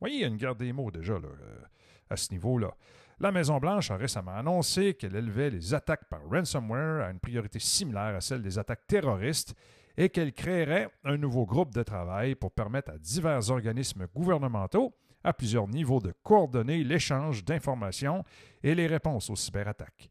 Voyez, 0.00 0.16
il 0.16 0.20
y 0.20 0.24
a 0.24 0.28
une 0.28 0.36
guerre 0.36 0.56
des 0.56 0.72
mots 0.72 0.90
déjà 0.90 1.14
euh, 1.14 1.62
à 2.10 2.16
ce 2.16 2.32
niveau-là. 2.32 2.74
La 3.20 3.32
Maison-Blanche 3.32 3.90
a 3.90 3.96
récemment 3.96 4.36
annoncé 4.36 4.94
qu'elle 4.94 5.16
élevait 5.16 5.50
les 5.50 5.74
attaques 5.74 6.08
par 6.08 6.20
ransomware 6.30 7.04
à 7.04 7.10
une 7.10 7.18
priorité 7.18 7.58
similaire 7.58 8.14
à 8.14 8.20
celle 8.20 8.42
des 8.42 8.58
attaques 8.58 8.86
terroristes 8.86 9.54
et 9.96 10.08
qu'elle 10.08 10.32
créerait 10.32 10.88
un 11.02 11.16
nouveau 11.16 11.44
groupe 11.44 11.74
de 11.74 11.82
travail 11.82 12.36
pour 12.36 12.52
permettre 12.52 12.92
à 12.92 12.98
divers 12.98 13.50
organismes 13.50 14.06
gouvernementaux, 14.14 14.94
à 15.24 15.32
plusieurs 15.32 15.66
niveaux, 15.66 15.98
de 15.98 16.14
coordonner 16.22 16.84
l'échange 16.84 17.44
d'informations 17.44 18.22
et 18.62 18.76
les 18.76 18.86
réponses 18.86 19.30
aux 19.30 19.36
cyberattaques. 19.36 20.10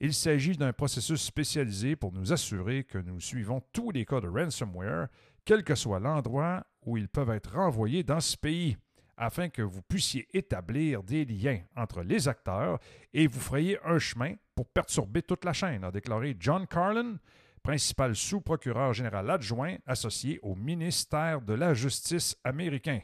Il 0.00 0.12
s'agit 0.12 0.56
d'un 0.56 0.72
processus 0.72 1.22
spécialisé 1.22 1.94
pour 1.94 2.12
nous 2.12 2.32
assurer 2.32 2.82
que 2.82 2.98
nous 2.98 3.20
suivons 3.20 3.62
tous 3.72 3.92
les 3.92 4.04
cas 4.04 4.20
de 4.20 4.26
ransomware, 4.26 5.06
quel 5.44 5.62
que 5.62 5.76
soit 5.76 6.00
l'endroit 6.00 6.66
où 6.84 6.96
ils 6.96 7.08
peuvent 7.08 7.30
être 7.30 7.54
renvoyés 7.54 8.02
dans 8.02 8.20
ce 8.20 8.36
pays, 8.36 8.76
afin 9.20 9.50
que 9.50 9.60
vous 9.60 9.82
puissiez 9.82 10.26
établir 10.32 11.02
des 11.02 11.26
liens 11.26 11.60
entre 11.76 12.02
les 12.02 12.26
acteurs 12.26 12.80
et 13.12 13.26
vous 13.26 13.38
frayez 13.38 13.78
un 13.84 13.98
chemin 13.98 14.34
pour 14.54 14.66
perturber 14.66 15.22
toute 15.22 15.44
la 15.44 15.52
chaîne, 15.52 15.84
a 15.84 15.90
déclaré 15.90 16.36
John 16.40 16.66
Carlin, 16.66 17.16
principal 17.62 18.16
sous-procureur 18.16 18.94
général 18.94 19.30
adjoint 19.30 19.76
associé 19.86 20.40
au 20.42 20.54
ministère 20.54 21.42
de 21.42 21.52
la 21.52 21.74
Justice 21.74 22.34
américain. 22.44 23.00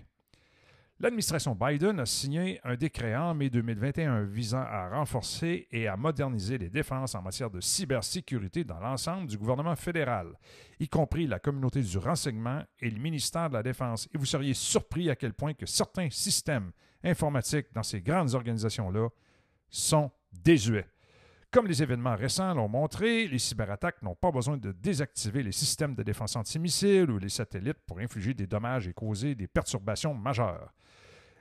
L'administration 0.99 1.55
Biden 1.55 2.01
a 2.01 2.07
signé 2.07 2.59
un 2.65 2.75
décret 2.75 3.15
en 3.15 3.35
mai 3.35 3.51
2021 3.51 4.23
visant 4.23 4.63
à 4.63 4.89
renforcer 4.89 5.69
et 5.71 5.89
à 5.89 5.97
moderniser 5.99 6.57
les 6.57 6.71
défenses 6.71 7.15
en 7.15 7.21
matière 7.21 7.51
de 7.51 7.61
cybersécurité 7.61 8.65
dans 8.65 8.81
l'ensemble 8.81 9.27
du 9.27 9.37
gouvernement 9.37 9.77
fédéral, 9.77 10.29
y 10.81 10.89
compris 10.89 11.27
la 11.27 11.39
communauté 11.39 11.83
du 11.83 11.99
renseignement 11.99 12.63
et 12.81 12.89
le 12.89 12.99
ministère 12.99 13.51
de 13.51 13.55
la 13.55 13.63
Défense. 13.63 14.09
Et 14.15 14.17
vous 14.17 14.25
seriez 14.25 14.55
surpris 14.55 15.11
à 15.11 15.17
quel 15.17 15.35
point 15.35 15.53
que 15.53 15.67
certains 15.67 16.09
systèmes 16.09 16.73
informatiques 17.05 17.75
dans 17.75 17.83
ces 17.83 18.01
grandes 18.01 18.35
organisations-là 18.35 19.11
sont 19.69 20.11
désuet. 20.33 20.87
Comme 21.51 21.67
les 21.67 21.83
événements 21.83 22.17
récents 22.17 22.55
l'ont 22.55 22.69
montré, 22.69 23.29
les 23.29 23.39
cyberattaques 23.39 24.01
n'ont 24.01 24.15
pas 24.15 24.33
besoin 24.33 24.57
de 24.57 24.73
désactiver 24.73 25.43
les 25.43 25.53
systèmes 25.53 25.95
de 25.95 26.03
défense 26.03 26.37
antimissiles 26.37 27.11
ou 27.11 27.19
les 27.19 27.29
satellites 27.29 27.85
pour 27.87 27.99
infliger 27.99 28.33
des 28.33 28.47
dommages 28.47 28.89
et 28.89 28.95
causer 28.95 29.35
des 29.35 29.47
perturbations 29.47 30.15
majeures. 30.15 30.73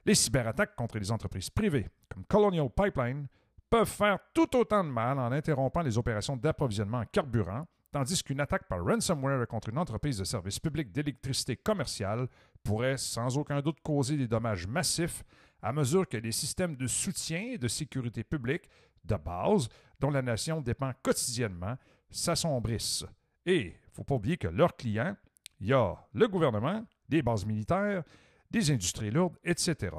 Les 0.06 0.16
cyberattaques 0.16 0.76
contre 0.76 1.00
les 1.00 1.12
entreprises 1.12 1.50
privées, 1.50 1.88
comme 2.10 2.26
Colonial 2.26 2.70
Pipeline, 2.70 3.28
peuvent 3.70 3.90
faire 3.90 4.20
tout 4.34 4.56
autant 4.56 4.84
de 4.84 4.90
mal 4.90 5.18
en 5.18 5.32
interrompant 5.32 5.82
les 5.82 5.98
opérations 5.98 6.38
d'approvisionnement 6.38 7.00
en 7.00 7.06
carburant, 7.06 7.66
tandis 7.92 8.22
qu'une 8.24 8.40
attaque 8.40 8.68
par 8.68 8.84
ransomware 8.84 9.48
contre 9.48 9.70
une 9.70 9.80
entreprise 9.80 10.18
de 10.20 10.24
service 10.24 10.60
public 10.60 10.92
d'électricité 10.92 11.56
commerciale 11.56 12.28
pourrait 12.64 12.98
sans 12.98 13.38
aucun 13.38 13.62
doute 13.62 13.82
causer 13.82 14.16
des 14.16 14.28
dommages 14.28 14.68
massifs 14.68 15.24
à 15.62 15.74
mesure 15.74 16.08
que 16.08 16.18
les 16.18 16.32
systèmes 16.32 16.76
de 16.76 16.86
soutien 16.86 17.54
et 17.54 17.58
de 17.58 17.68
sécurité 17.68 18.24
publique 18.24 18.70
de 19.04 19.16
base, 19.16 19.68
dont 20.00 20.12
la 20.12 20.22
nation 20.22 20.62
dépend 20.62 20.92
quotidiennement, 21.02 21.76
s'assombrissent. 22.12 23.06
Et 23.46 23.58
il 23.58 23.68
ne 23.68 23.94
faut 23.94 24.04
pas 24.04 24.16
oublier 24.16 24.38
que 24.38 24.48
leurs 24.48 24.76
clients, 24.76 25.16
il 25.60 25.68
y 25.68 25.74
a 25.74 25.96
le 26.14 26.28
gouvernement, 26.28 26.86
les 27.10 27.24
bases 27.24 27.46
militaires, 27.46 28.04
des 28.56 28.72
industries 28.72 29.12
lourdes, 29.12 29.38
etc. 29.44 29.98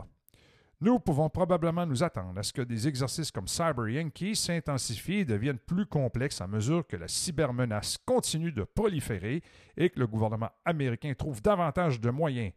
Nous 0.81 0.99
pouvons 0.99 1.29
probablement 1.29 1.85
nous 1.85 2.03
attendre 2.03 2.39
à 2.39 2.43
ce 2.43 2.55
que 2.55 2.63
des 2.63 2.89
exercices 2.89 3.31
comme 3.31 3.49
Cyber 3.49 3.87
Yankee 3.91 4.35
s'intensifient 4.35 5.21
et 5.21 5.25
deviennent 5.27 5.59
plus 5.59 5.85
complexes 5.85 6.41
à 6.41 6.47
mesure 6.47 6.87
que 6.87 6.97
la 6.97 7.07
cybermenace 7.07 7.99
continue 7.99 8.53
de 8.53 8.63
proliférer 8.63 9.43
et 9.77 9.91
que 9.91 10.01
le 10.01 10.07
gouvernement 10.07 10.49
américain 10.65 11.13
trouve 11.13 11.43
davantage 11.43 12.01
de 12.01 12.09
moyens 12.09 12.53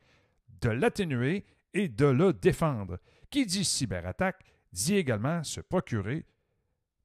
de 0.61 0.69
l'atténuer 0.69 1.45
et 1.73 1.89
de 1.89 2.05
le 2.05 2.31
défendre. 2.31 2.97
Qui 3.29 3.45
dit 3.45 3.65
cyberattaque 3.65 4.45
dit 4.71 4.95
également 4.95 5.43
se 5.43 5.59
procurer 5.59 6.25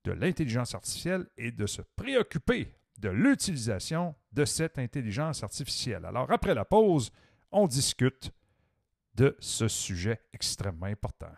de 0.04 0.12
l'intelligence 0.12 0.72
artificielle 0.72 1.26
et 1.36 1.50
de 1.50 1.66
se 1.66 1.82
préoccuper 1.96 2.72
de 2.98 3.08
l'utilisation 3.08 4.14
de 4.32 4.44
cette 4.44 4.78
intelligence 4.78 5.42
artificielle. 5.42 6.04
Alors 6.04 6.30
après 6.30 6.54
la 6.54 6.64
pause, 6.64 7.10
on 7.50 7.66
discute 7.66 8.32
de 9.16 9.36
ce 9.40 9.68
sujet 9.68 10.20
extrêmement 10.32 10.86
important. 10.86 11.30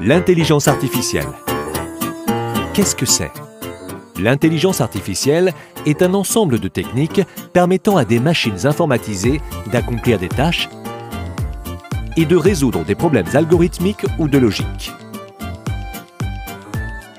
L'intelligence 0.00 0.68
artificielle. 0.68 1.26
Qu'est-ce 2.74 2.96
que 2.96 3.06
c'est? 3.06 3.32
L'intelligence 4.18 4.80
artificielle 4.80 5.52
est 5.84 6.02
un 6.02 6.14
ensemble 6.14 6.58
de 6.58 6.68
techniques 6.68 7.20
permettant 7.52 7.96
à 7.96 8.04
des 8.04 8.18
machines 8.18 8.66
informatisées 8.66 9.40
d'accomplir 9.70 10.18
des 10.18 10.28
tâches 10.28 10.68
et 12.16 12.24
de 12.24 12.36
résoudre 12.36 12.84
des 12.84 12.94
problèmes 12.94 13.26
algorithmiques 13.34 14.06
ou 14.18 14.28
de 14.28 14.38
logique. 14.38 14.92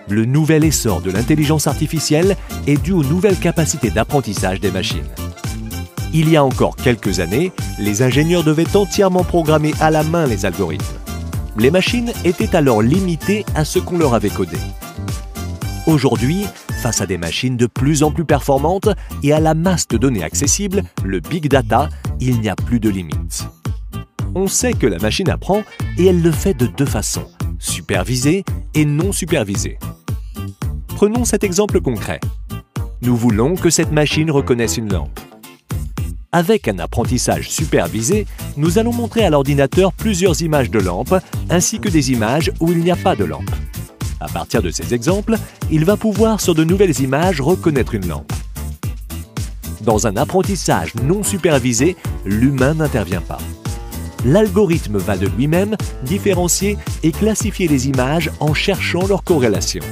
Le 0.10 0.26
nouvel 0.26 0.64
essor 0.64 1.02
de 1.02 1.12
l'intelligence 1.12 1.68
artificielle 1.68 2.36
est 2.66 2.82
dû 2.82 2.94
aux 2.94 3.04
nouvelles 3.04 3.40
capacités 3.40 3.92
d'apprentissage 3.92 4.60
des 4.60 4.72
machines. 4.72 5.10
Il 6.14 6.30
y 6.30 6.38
a 6.38 6.44
encore 6.44 6.76
quelques 6.76 7.20
années, 7.20 7.52
les 7.80 8.02
ingénieurs 8.02 8.44
devaient 8.44 8.76
entièrement 8.76 9.24
programmer 9.24 9.74
à 9.80 9.92
la 9.92 10.04
main 10.04 10.26
les 10.26 10.46
algorithmes. 10.46 10.86
Les 11.58 11.72
machines 11.72 12.12
étaient 12.24 12.56
alors 12.56 12.82
limitées 12.82 13.46
à 13.56 13.66
ce 13.66 13.80
qu'on 13.80 13.98
leur 13.98 14.14
avait 14.14 14.30
codé. 14.30 14.58
Aujourd'hui, 15.86 16.46
face 16.82 17.02
à 17.02 17.06
des 17.06 17.18
machines 17.18 17.58
de 17.58 17.66
plus 17.66 18.04
en 18.04 18.12
plus 18.12 18.26
performantes 18.26 18.90
et 19.24 19.34
à 19.34 19.40
la 19.40 19.54
masse 19.54 19.88
de 19.88 19.98
données 19.98 20.24
accessibles, 20.24 20.84
le 21.04 21.20
big 21.20 21.50
data, 21.50 21.90
il 22.20 22.40
n'y 22.40 22.50
a 22.50 22.56
plus 22.56 22.80
de 22.80 22.90
limites. 22.90 23.48
On 24.36 24.48
sait 24.48 24.74
que 24.74 24.88
la 24.88 25.00
machine 25.00 25.30
apprend 25.30 25.64
et 25.98 26.06
elle 26.06 26.22
le 26.22 26.32
fait 26.32 26.54
de 26.54 26.68
deux 26.68 26.86
façons, 26.86 27.28
supervisée 27.60 28.46
et 28.74 28.86
non 28.86 29.12
supervisée. 29.12 29.80
Prenons 30.90 31.26
cet 31.26 31.44
exemple 31.44 31.82
concret. 31.82 32.20
Nous 33.02 33.16
voulons 33.16 33.56
que 33.56 33.70
cette 33.70 33.92
machine 33.92 34.32
reconnaisse 34.32 34.78
une 34.78 34.92
lampe. 34.92 35.20
Avec 36.34 36.68
un 36.68 36.80
apprentissage 36.80 37.50
supervisé, 37.50 38.28
nous 38.58 38.80
allons 38.80 38.92
montrer 38.92 39.24
à 39.24 39.30
l'ordinateur 39.30 39.94
plusieurs 39.94 40.42
images 40.42 40.70
de 40.70 40.80
lampes 40.80 41.16
ainsi 41.50 41.80
que 41.80 41.88
des 41.88 42.12
images 42.12 42.52
où 42.60 42.72
il 42.72 42.80
n'y 42.80 42.92
a 42.92 42.98
pas 42.98 43.16
de 43.16 43.24
lampe. 43.24 43.50
À 44.20 44.28
partir 44.28 44.62
de 44.62 44.70
ces 44.70 44.94
exemples, 44.94 45.36
il 45.72 45.86
va 45.86 45.96
pouvoir 45.96 46.42
sur 46.42 46.54
de 46.54 46.66
nouvelles 46.66 47.00
images 47.00 47.40
reconnaître 47.40 47.96
une 47.96 48.08
lampe. 48.08 48.32
Dans 49.82 50.06
un 50.06 50.18
apprentissage 50.18 50.96
non 50.96 51.24
supervisé, 51.24 51.96
l'humain 52.26 52.74
n'intervient 52.74 53.22
pas. 53.22 53.38
L'algorithme 54.26 54.98
va 54.98 55.16
de 55.16 55.28
lui-même 55.28 55.78
différencier 56.04 56.78
et 57.04 57.12
classifier 57.12 57.70
les 57.70 57.88
images 57.88 58.32
en 58.42 58.54
cherchant 58.54 59.08
leur 59.08 59.24
corrélation 59.24 59.84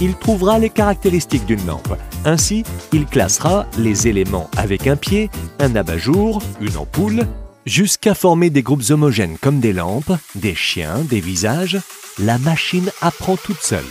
il 0.00 0.14
trouvera 0.14 0.58
les 0.58 0.70
caractéristiques 0.70 1.46
d'une 1.46 1.64
lampe. 1.66 1.96
Ainsi, 2.24 2.64
il 2.92 3.06
classera 3.06 3.66
les 3.78 4.08
éléments 4.08 4.50
avec 4.56 4.86
un 4.86 4.96
pied, 4.96 5.30
un 5.58 5.74
abat-jour, 5.76 6.42
une 6.60 6.76
ampoule, 6.76 7.26
jusqu'à 7.64 8.14
former 8.14 8.50
des 8.50 8.62
groupes 8.62 8.90
homogènes 8.90 9.38
comme 9.40 9.60
des 9.60 9.72
lampes, 9.72 10.12
des 10.34 10.54
chiens, 10.54 10.98
des 11.00 11.20
visages. 11.20 11.78
La 12.18 12.38
machine 12.38 12.90
apprend 13.02 13.36
toute 13.36 13.60
seule. 13.60 13.84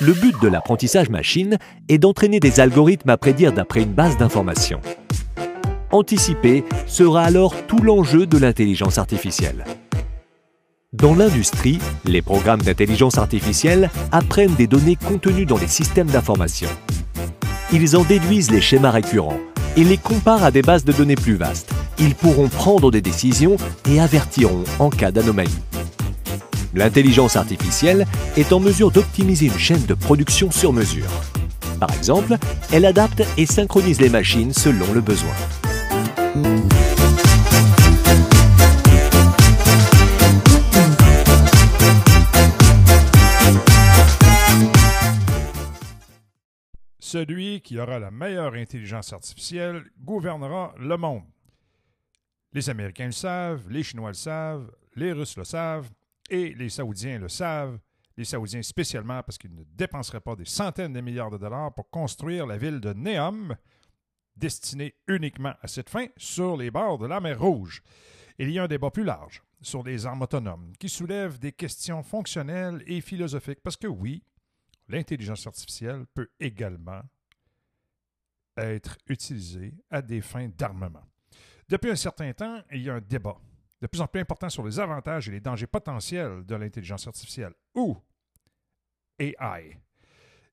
Le 0.00 0.12
but 0.12 0.34
de 0.42 0.48
l'apprentissage 0.48 1.08
machine 1.08 1.58
est 1.88 1.98
d'entraîner 1.98 2.40
des 2.40 2.60
algorithmes 2.60 3.10
à 3.10 3.16
prédire 3.16 3.52
d'après 3.52 3.82
une 3.82 3.94
base 3.94 4.18
d'informations. 4.18 4.80
Anticiper 5.90 6.64
sera 6.86 7.22
alors 7.22 7.54
tout 7.66 7.78
l'enjeu 7.78 8.26
de 8.26 8.36
l'intelligence 8.36 8.98
artificielle. 8.98 9.64
Dans 10.98 11.14
l'industrie, 11.14 11.78
les 12.06 12.22
programmes 12.22 12.62
d'intelligence 12.62 13.18
artificielle 13.18 13.90
apprennent 14.12 14.54
des 14.54 14.66
données 14.66 14.96
contenues 14.96 15.44
dans 15.44 15.58
les 15.58 15.68
systèmes 15.68 16.06
d'information. 16.06 16.70
Ils 17.70 17.98
en 17.98 18.04
déduisent 18.04 18.50
les 18.50 18.62
schémas 18.62 18.92
récurrents 18.92 19.38
et 19.76 19.84
les 19.84 19.98
comparent 19.98 20.44
à 20.44 20.50
des 20.50 20.62
bases 20.62 20.86
de 20.86 20.92
données 20.92 21.14
plus 21.14 21.34
vastes. 21.34 21.70
Ils 21.98 22.14
pourront 22.14 22.48
prendre 22.48 22.90
des 22.90 23.02
décisions 23.02 23.56
et 23.90 24.00
avertiront 24.00 24.64
en 24.78 24.88
cas 24.88 25.10
d'anomalie. 25.10 25.58
L'intelligence 26.74 27.36
artificielle 27.36 28.06
est 28.38 28.54
en 28.54 28.60
mesure 28.60 28.90
d'optimiser 28.90 29.46
une 29.46 29.58
chaîne 29.58 29.84
de 29.84 29.94
production 29.94 30.50
sur 30.50 30.72
mesure. 30.72 31.08
Par 31.78 31.92
exemple, 31.94 32.38
elle 32.72 32.86
adapte 32.86 33.22
et 33.36 33.44
synchronise 33.44 34.00
les 34.00 34.08
machines 34.08 34.54
selon 34.54 34.90
le 34.94 35.02
besoin. 35.02 35.34
Celui 47.06 47.60
qui 47.60 47.78
aura 47.78 48.00
la 48.00 48.10
meilleure 48.10 48.54
intelligence 48.54 49.12
artificielle 49.12 49.84
gouvernera 49.96 50.74
le 50.76 50.96
monde. 50.96 51.22
Les 52.52 52.68
Américains 52.68 53.06
le 53.06 53.12
savent, 53.12 53.70
les 53.70 53.84
Chinois 53.84 54.08
le 54.08 54.14
savent, 54.14 54.72
les 54.96 55.12
Russes 55.12 55.36
le 55.36 55.44
savent 55.44 55.88
et 56.28 56.52
les 56.54 56.68
Saoudiens 56.68 57.20
le 57.20 57.28
savent. 57.28 57.78
Les 58.16 58.24
Saoudiens 58.24 58.62
spécialement 58.62 59.22
parce 59.22 59.38
qu'ils 59.38 59.54
ne 59.54 59.62
dépenseraient 59.62 60.20
pas 60.20 60.34
des 60.34 60.46
centaines 60.46 60.94
de 60.94 61.00
milliards 61.00 61.30
de 61.30 61.38
dollars 61.38 61.72
pour 61.72 61.88
construire 61.90 62.44
la 62.44 62.58
ville 62.58 62.80
de 62.80 62.92
Neom, 62.92 63.54
destinée 64.34 64.96
uniquement 65.06 65.54
à 65.62 65.68
cette 65.68 65.90
fin, 65.90 66.06
sur 66.16 66.56
les 66.56 66.72
bords 66.72 66.98
de 66.98 67.06
la 67.06 67.20
mer 67.20 67.38
Rouge. 67.38 67.84
Il 68.36 68.50
y 68.50 68.58
a 68.58 68.64
un 68.64 68.68
débat 68.68 68.90
plus 68.90 69.04
large 69.04 69.44
sur 69.62 69.84
les 69.84 70.06
armes 70.06 70.22
autonomes 70.22 70.72
qui 70.80 70.88
soulève 70.88 71.38
des 71.38 71.52
questions 71.52 72.02
fonctionnelles 72.02 72.82
et 72.88 73.00
philosophiques 73.00 73.62
parce 73.62 73.76
que 73.76 73.86
oui, 73.86 74.24
l'intelligence 74.88 75.46
artificielle 75.46 76.06
peut 76.14 76.28
également 76.38 77.02
être 78.56 78.96
utilisée 79.06 79.74
à 79.90 80.00
des 80.02 80.20
fins 80.20 80.48
d'armement. 80.48 81.04
Depuis 81.68 81.90
un 81.90 81.96
certain 81.96 82.32
temps, 82.32 82.62
il 82.72 82.82
y 82.82 82.90
a 82.90 82.94
un 82.94 83.00
débat 83.00 83.36
de 83.80 83.86
plus 83.86 84.00
en 84.00 84.06
plus 84.06 84.20
important 84.20 84.48
sur 84.48 84.64
les 84.64 84.80
avantages 84.80 85.28
et 85.28 85.32
les 85.32 85.40
dangers 85.40 85.66
potentiels 85.66 86.44
de 86.44 86.54
l'intelligence 86.54 87.06
artificielle, 87.06 87.52
ou 87.74 87.96
AI, 89.18 89.78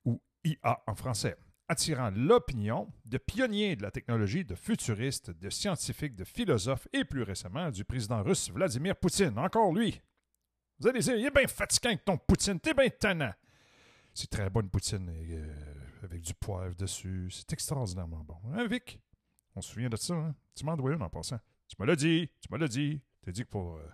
ou 0.06 0.22
IA 0.44 0.84
en 0.88 0.96
français, 0.96 1.38
attirant 1.68 2.12
l'opinion 2.12 2.92
de 3.06 3.18
pionniers 3.18 3.76
de 3.76 3.84
la 3.84 3.92
technologie, 3.92 4.44
de 4.44 4.56
futuristes, 4.56 5.32
de 5.32 5.50
scientifiques, 5.50 6.16
de 6.16 6.24
philosophes 6.24 6.88
et 6.92 7.06
plus 7.06 7.24
récemment 7.24 7.70
du 7.72 7.86
président 7.86 8.22
russe 8.24 8.52
Vladimir 8.52 8.96
Poutine. 8.96 9.38
Encore 9.38 9.74
lui. 9.74 10.02
Vous 10.80 10.88
allez 10.88 11.00
dire, 11.00 11.16
il 11.16 11.26
est 11.26 11.32
bien 11.32 11.48
fatiguant 11.48 11.92
avec 11.92 12.04
ton 12.04 12.18
Poutine, 12.18 12.60
t'es 12.60 12.74
bien 12.74 12.90
tannant. 12.90 13.34
C'est 14.14 14.30
très 14.30 14.50
bonne 14.50 14.70
poutine 14.70 15.10
euh, 15.10 15.74
avec 16.04 16.22
du 16.22 16.34
poivre 16.36 16.76
dessus. 16.76 17.30
C'est 17.32 17.52
extraordinairement 17.54 18.24
bon. 18.24 18.38
Hein, 18.54 18.68
Vic? 18.68 19.00
On 19.56 19.62
se 19.62 19.72
souvient 19.72 19.90
de 19.90 19.96
ça, 19.96 20.14
hein? 20.14 20.36
Tu 20.56 20.66
m'en 20.66 20.78
dois 20.78 20.94
une 20.94 21.02
en 21.02 21.10
passant. 21.10 21.40
Tu 21.68 21.76
me 21.80 21.86
l'as 21.86 21.96
dit, 21.96 22.30
tu 22.40 22.52
me 22.52 22.58
l'as 22.58 22.68
dit. 22.68 23.02
Tu 23.24 23.30
as 23.30 23.32
dit 23.32 23.44
que 23.44 23.50
pour. 23.50 23.76
Euh, 23.76 23.90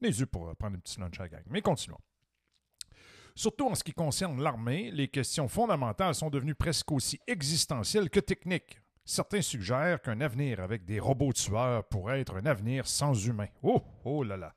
on 0.00 0.06
est 0.06 0.10
dû 0.10 0.26
pour 0.26 0.48
euh, 0.48 0.54
prendre 0.54 0.76
une 0.76 0.80
petite 0.80 0.98
lunch 0.98 1.20
à 1.20 1.24
la 1.24 1.28
gang. 1.28 1.42
Mais 1.46 1.60
continuons. 1.60 2.00
Surtout 3.34 3.68
en 3.68 3.74
ce 3.74 3.84
qui 3.84 3.92
concerne 3.92 4.42
l'armée, 4.42 4.90
les 4.90 5.08
questions 5.08 5.48
fondamentales 5.48 6.14
sont 6.14 6.30
devenues 6.30 6.54
presque 6.54 6.90
aussi 6.92 7.20
existentielles 7.26 8.10
que 8.10 8.20
techniques. 8.20 8.80
Certains 9.04 9.42
suggèrent 9.42 10.00
qu'un 10.00 10.20
avenir 10.20 10.60
avec 10.60 10.84
des 10.84 11.00
robots 11.00 11.32
tueurs 11.32 11.84
pourrait 11.88 12.20
être 12.20 12.36
un 12.36 12.46
avenir 12.46 12.86
sans 12.86 13.14
humains. 13.26 13.48
Oh, 13.62 13.82
oh 14.04 14.22
là 14.22 14.36
là. 14.36 14.54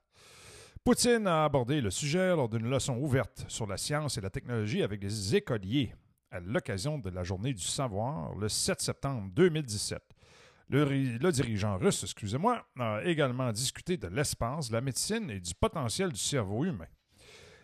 Poutine 0.85 1.25
a 1.25 1.45
abordé 1.45 1.81
le 1.81 1.89
sujet 1.89 2.35
lors 2.35 2.47
d'une 2.47 2.69
leçon 2.69 2.95
ouverte 2.97 3.43
sur 3.47 3.65
la 3.65 3.75
science 3.75 4.19
et 4.19 4.21
la 4.21 4.29
technologie 4.29 4.83
avec 4.83 4.99
des 4.99 5.35
écoliers 5.35 5.91
à 6.29 6.39
l'occasion 6.39 6.99
de 6.99 7.09
la 7.09 7.23
journée 7.23 7.55
du 7.55 7.63
savoir 7.63 8.35
le 8.35 8.47
7 8.47 8.79
septembre 8.79 9.31
2017. 9.33 9.99
Le, 10.69 11.31
dirigeant 11.31 11.79
russe, 11.79 12.03
excusez-moi, 12.03 12.67
a 12.77 13.03
également 13.03 13.51
discuté 13.51 13.97
de 13.97 14.05
l'espace, 14.05 14.69
la 14.69 14.79
médecine 14.79 15.31
et 15.31 15.39
du 15.39 15.55
potentiel 15.55 16.11
du 16.11 16.19
cerveau 16.19 16.65
humain. 16.65 16.85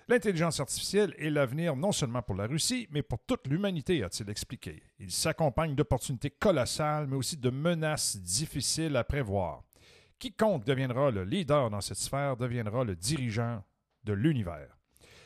L'intelligence 0.08 0.60
artificielle 0.60 1.14
est 1.20 1.30
l'avenir 1.30 1.76
non 1.76 1.92
seulement 1.92 2.24
pour 2.24 2.34
la 2.34 2.48
Russie, 2.48 2.88
mais 2.90 3.04
pour 3.04 3.20
toute 3.20 3.46
l'humanité, 3.46 4.04
a-t-il 4.04 4.32
expliqué. 4.32 4.82
Il 4.98 5.12
s'accompagne 5.12 5.76
d'opportunités 5.76 6.32
colossales, 6.32 7.06
mais 7.06 7.18
aussi 7.18 7.38
de 7.38 7.52
menaces 7.52 8.18
difficiles 8.18 8.96
à 8.96 9.04
prévoir. 9.04 9.62
Quiconque 10.22 10.66
deviendra 10.66 11.10
le 11.10 11.24
leader 11.24 11.72
dans 11.72 11.82
cette 11.82 11.98
sphère 11.98 12.38
deviendra 12.38 12.84
le 12.84 12.96
dirigeant 12.96 13.64
de 14.04 14.14
l'univers. 14.14 14.78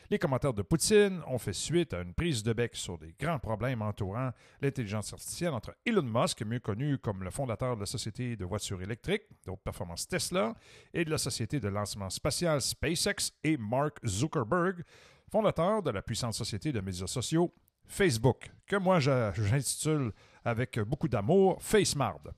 Les 0.08 0.18
commentaires 0.18 0.54
de 0.54 0.62
Poutine 0.62 1.20
ont 1.26 1.36
fait 1.36 1.52
suite 1.52 1.92
à 1.92 2.00
une 2.00 2.14
prise 2.14 2.42
de 2.42 2.54
bec 2.54 2.74
sur 2.74 2.96
des 2.96 3.14
grands 3.20 3.38
problèmes 3.38 3.82
entourant 3.82 4.30
l'intelligence 4.62 5.12
artificielle 5.12 5.52
entre 5.52 5.76
Elon 5.84 6.00
Musk, 6.02 6.42
mieux 6.46 6.60
connu 6.60 6.96
comme 6.96 7.24
le 7.24 7.30
fondateur 7.30 7.74
de 7.74 7.80
la 7.80 7.86
société 7.86 8.36
de 8.36 8.46
voitures 8.46 8.80
électriques 8.80 9.24
haute 9.46 9.60
performance 9.62 10.08
Tesla, 10.08 10.54
et 10.94 11.04
de 11.04 11.10
la 11.10 11.18
société 11.18 11.60
de 11.60 11.68
lancement 11.68 12.08
spatial 12.08 12.62
SpaceX, 12.62 13.32
et 13.44 13.58
Mark 13.58 13.98
Zuckerberg, 14.06 14.82
fondateur 15.30 15.82
de 15.82 15.90
la 15.90 16.00
puissante 16.00 16.32
société 16.32 16.72
de 16.72 16.80
médias 16.80 17.06
sociaux 17.06 17.52
Facebook, 17.84 18.50
que 18.66 18.76
moi 18.76 18.98
j'intitule 18.98 20.10
avec 20.42 20.78
beaucoup 20.78 21.08
d'amour 21.08 21.62
FaceMard. 21.62 22.32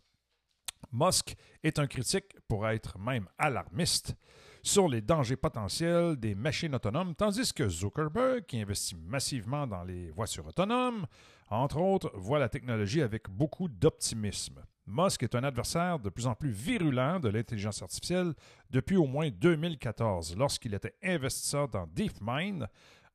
Musk 0.93 1.35
est 1.63 1.79
un 1.79 1.87
critique 1.87 2.37
pour 2.49 2.67
être 2.69 2.99
même 2.99 3.29
alarmiste 3.39 4.15
sur 4.63 4.89
les 4.89 5.01
dangers 5.01 5.37
potentiels 5.37 6.17
des 6.17 6.35
machines 6.35 6.75
autonomes, 6.75 7.15
tandis 7.15 7.53
que 7.53 7.69
Zuckerberg, 7.69 8.45
qui 8.47 8.61
investit 8.61 8.97
massivement 8.97 9.67
dans 9.67 9.85
les 9.85 10.11
voitures 10.11 10.47
autonomes, 10.47 11.07
entre 11.49 11.79
autres, 11.79 12.11
voit 12.15 12.39
la 12.39 12.49
technologie 12.49 13.03
avec 13.03 13.29
beaucoup 13.31 13.69
d'optimisme. 13.69 14.63
Musk 14.87 15.23
est 15.23 15.35
un 15.35 15.45
adversaire 15.45 15.99
de 15.99 16.09
plus 16.09 16.27
en 16.27 16.35
plus 16.35 16.51
virulent 16.51 17.21
de 17.21 17.29
l'intelligence 17.29 17.83
artificielle 17.83 18.35
depuis 18.71 18.97
au 18.97 19.07
moins 19.07 19.31
2014, 19.31 20.37
lorsqu'il 20.37 20.75
était 20.75 20.95
investisseur 21.03 21.69
dans 21.69 21.87
DeepMind, 21.87 22.67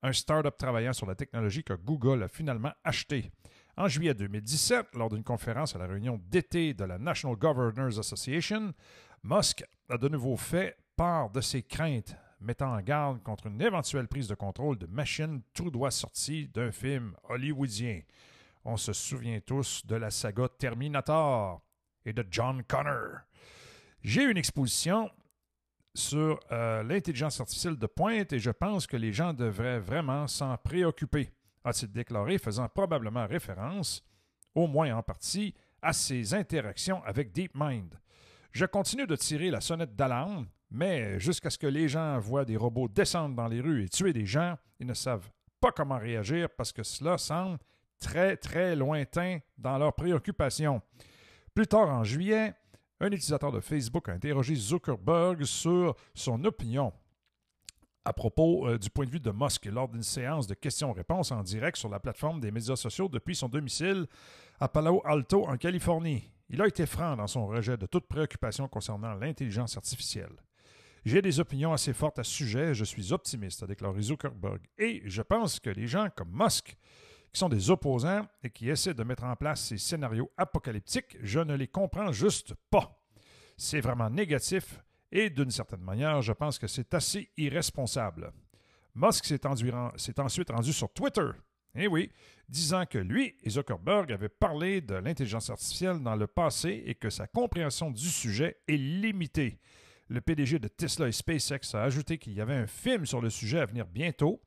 un 0.03 0.13
start-up 0.13 0.57
travaillant 0.57 0.93
sur 0.93 1.07
la 1.07 1.15
technologie 1.15 1.63
que 1.63 1.73
Google 1.73 2.23
a 2.23 2.27
finalement 2.27 2.73
acheté. 2.83 3.31
En 3.75 3.88
juillet 3.88 4.13
2017, 4.13 4.89
lors 4.93 5.09
d'une 5.09 5.23
conférence 5.23 5.75
à 5.75 5.79
la 5.79 5.88
réunion 5.88 6.21
d'été 6.29 6.75
de 6.75 6.83
la 6.83 6.99
National 6.99 7.36
Governors 7.36 7.97
Association, 7.97 8.71
Musk 9.23 9.63
a 9.89 9.97
de 9.97 10.09
nouveau 10.09 10.38
fait 10.38 10.77
part 10.95 11.31
de 11.31 11.41
ses 11.41 11.63
craintes, 11.63 12.15
mettant 12.39 12.75
en 12.75 12.81
garde 12.81 13.23
contre 13.23 13.47
une 13.47 13.59
éventuelle 13.59 14.07
prise 14.07 14.27
de 14.27 14.36
contrôle 14.36 14.77
de 14.77 14.86
machines 14.86 15.41
tout 15.55 15.71
droit 15.71 15.89
sortie 15.89 16.47
d'un 16.49 16.71
film 16.71 17.15
hollywoodien. 17.29 18.01
On 18.63 18.77
se 18.77 18.93
souvient 18.93 19.39
tous 19.39 19.83
de 19.88 19.95
la 19.95 20.12
saga 20.12 20.47
Terminator 20.49 21.59
et 22.05 22.13
de 22.13 22.23
John 22.29 22.63
Connor. 22.65 23.21
J'ai 24.03 24.23
une 24.23 24.38
exposition 24.38 25.09
sur 25.95 26.39
euh, 26.51 26.83
l'intelligence 26.83 27.39
artificielle 27.39 27.77
de 27.77 27.88
pointe 27.88 28.33
et 28.33 28.39
je 28.39 28.51
pense 28.51 28.86
que 28.86 28.97
les 28.97 29.13
gens 29.13 29.33
devraient 29.33 29.79
vraiment 29.79 30.27
s'en 30.27 30.57
préoccuper, 30.57 31.31
a-t-il 31.63 31.91
déclaré, 31.91 32.38
faisant 32.38 32.67
probablement 32.67 33.26
référence, 33.28 34.04
au 34.56 34.67
moins 34.67 34.95
en 34.95 35.04
partie, 35.04 35.54
à 35.82 35.93
ses 35.93 36.34
interactions 36.34 37.04
avec 37.04 37.32
DeepMind. 37.32 37.99
Je 38.52 38.65
continue 38.65 39.08
de 39.08 39.15
tirer 39.15 39.49
la 39.49 39.62
sonnette 39.62 39.95
d'alarme 39.95 40.47
mais 40.73 41.19
jusqu'à 41.19 41.52
ce 41.52 41.58
que 41.60 41.67
les 41.67 41.88
gens 41.88 42.17
voient 42.17 42.45
des 42.45 42.58
robots 42.58 42.88
descendre 42.88 43.36
dans 43.36 43.47
les 43.47 43.62
rues 43.62 43.84
et 43.84 43.89
tuer 43.89 44.12
des 44.12 44.26
gens, 44.26 44.58
ils 44.80 44.88
ne 44.88 44.95
savent 44.95 45.30
pas 45.62 45.71
comment 45.71 45.99
réagir 45.99 46.49
parce 46.49 46.73
que 46.73 46.82
cela 46.82 47.19
semble 47.19 47.60
très, 47.99 48.36
très 48.38 48.76
lointain 48.76 49.38
dans 49.56 49.78
leurs 49.78 49.93
préoccupations. 49.93 50.82
Plus 51.54 51.67
tard 51.67 51.89
en 51.89 52.04
juillet, 52.04 52.56
un 52.99 53.08
utilisateur 53.08 53.52
de 53.52 53.60
Facebook 53.60 54.10
a 54.10 54.13
interrogé 54.13 54.56
Zuckerberg 54.56 55.43
sur 55.43 55.95
son 56.15 56.43
opinion 56.43 56.91
à 58.05 58.13
propos 58.13 58.67
euh, 58.67 58.77
du 58.77 58.89
point 58.89 59.05
de 59.05 59.11
vue 59.11 59.19
de 59.19 59.31
Musk 59.31 59.65
lors 59.65 59.87
d'une 59.87 60.03
séance 60.03 60.47
de 60.47 60.53
questions-réponses 60.53 61.31
en 61.31 61.41
direct 61.41 61.77
sur 61.77 61.89
la 61.89 61.99
plateforme 61.99 62.39
des 62.39 62.51
médias 62.51 62.75
sociaux 62.75 63.07
depuis 63.07 63.35
son 63.35 63.47
domicile 63.49 64.07
à 64.59 64.67
Palo 64.67 65.01
Alto, 65.05 65.45
en 65.47 65.57
Californie. 65.57 66.29
Il 66.49 66.61
a 66.61 66.67
été 66.67 66.85
franc 66.85 67.15
dans 67.15 67.27
son 67.27 67.47
rejet 67.47 67.77
de 67.77 67.85
toute 67.85 68.07
préoccupation 68.07 68.67
concernant 68.67 69.13
l'intelligence 69.13 69.77
artificielle. 69.77 70.35
J'ai 71.05 71.21
des 71.21 71.39
opinions 71.39 71.73
assez 71.73 71.93
fortes 71.93 72.19
à 72.19 72.23
ce 72.23 72.31
sujet, 72.31 72.73
je 72.73 72.85
suis 72.85 73.11
optimiste, 73.11 73.63
a 73.63 73.67
déclaré 73.67 74.01
Zuckerberg. 74.01 74.61
Et 74.77 75.01
je 75.05 75.21
pense 75.21 75.59
que 75.59 75.69
les 75.69 75.87
gens 75.87 76.07
comme 76.15 76.31
Musk, 76.31 76.77
qui 77.31 77.39
sont 77.39 77.49
des 77.49 77.69
opposants 77.69 78.25
et 78.43 78.49
qui 78.49 78.69
essaient 78.69 78.93
de 78.93 79.03
mettre 79.03 79.23
en 79.23 79.35
place 79.35 79.65
ces 79.65 79.77
scénarios 79.77 80.31
apocalyptiques, 80.37 81.17
je 81.21 81.39
ne 81.39 81.55
les 81.55 81.67
comprends 81.67 82.11
juste 82.11 82.53
pas. 82.69 83.01
C'est 83.57 83.81
vraiment 83.81 84.09
négatif 84.09 84.79
et 85.15 85.30
d'une 85.30 85.52
certaine 85.52 85.82
manière, 85.82 86.23
je 86.23 86.34
pense 86.34 86.58
que 86.58 86.65
c'est 86.65 86.91
assez 86.95 87.30
irresponsable. 87.38 88.34
Musk 88.95 89.26
s'est 89.26 89.45
ensuite 89.45 90.49
rendu 90.49 90.73
sur 90.73 90.91
Twitter. 90.91 91.30
Eh 91.76 91.88
oui, 91.88 92.12
disant 92.49 92.86
que 92.88 92.97
lui 92.97 93.36
et 93.43 93.49
Zuckerberg 93.52 94.12
avaient 94.12 94.28
parlé 94.28 94.82
de 94.82 94.95
l'intelligence 94.95 95.52
artificielle 95.52 96.02
dans 96.02 96.15
le 96.15 96.26
passé 96.26 96.84
et 96.88 96.95
que 96.95 97.12
sa 97.12 97.28
compréhension 97.28 97.91
du 97.91 98.10
sujet 98.10 98.58
est 98.67 98.78
limitée. 98.78 99.60
Le 100.08 100.19
PDG 100.19 100.58
de 100.58 100.67
Tesla 100.67 101.08
et 101.08 101.12
SpaceX 101.12 101.76
a 101.76 101.84
ajouté 101.84 102.17
qu'il 102.17 102.34
y 102.34 102.41
avait 102.41 102.56
un 102.56 102.67
film 102.67 103.06
sur 103.06 103.21
le 103.21 103.30
sujet 103.30 103.60
à 103.60 103.67
venir 103.67 103.86
bientôt, 103.86 104.41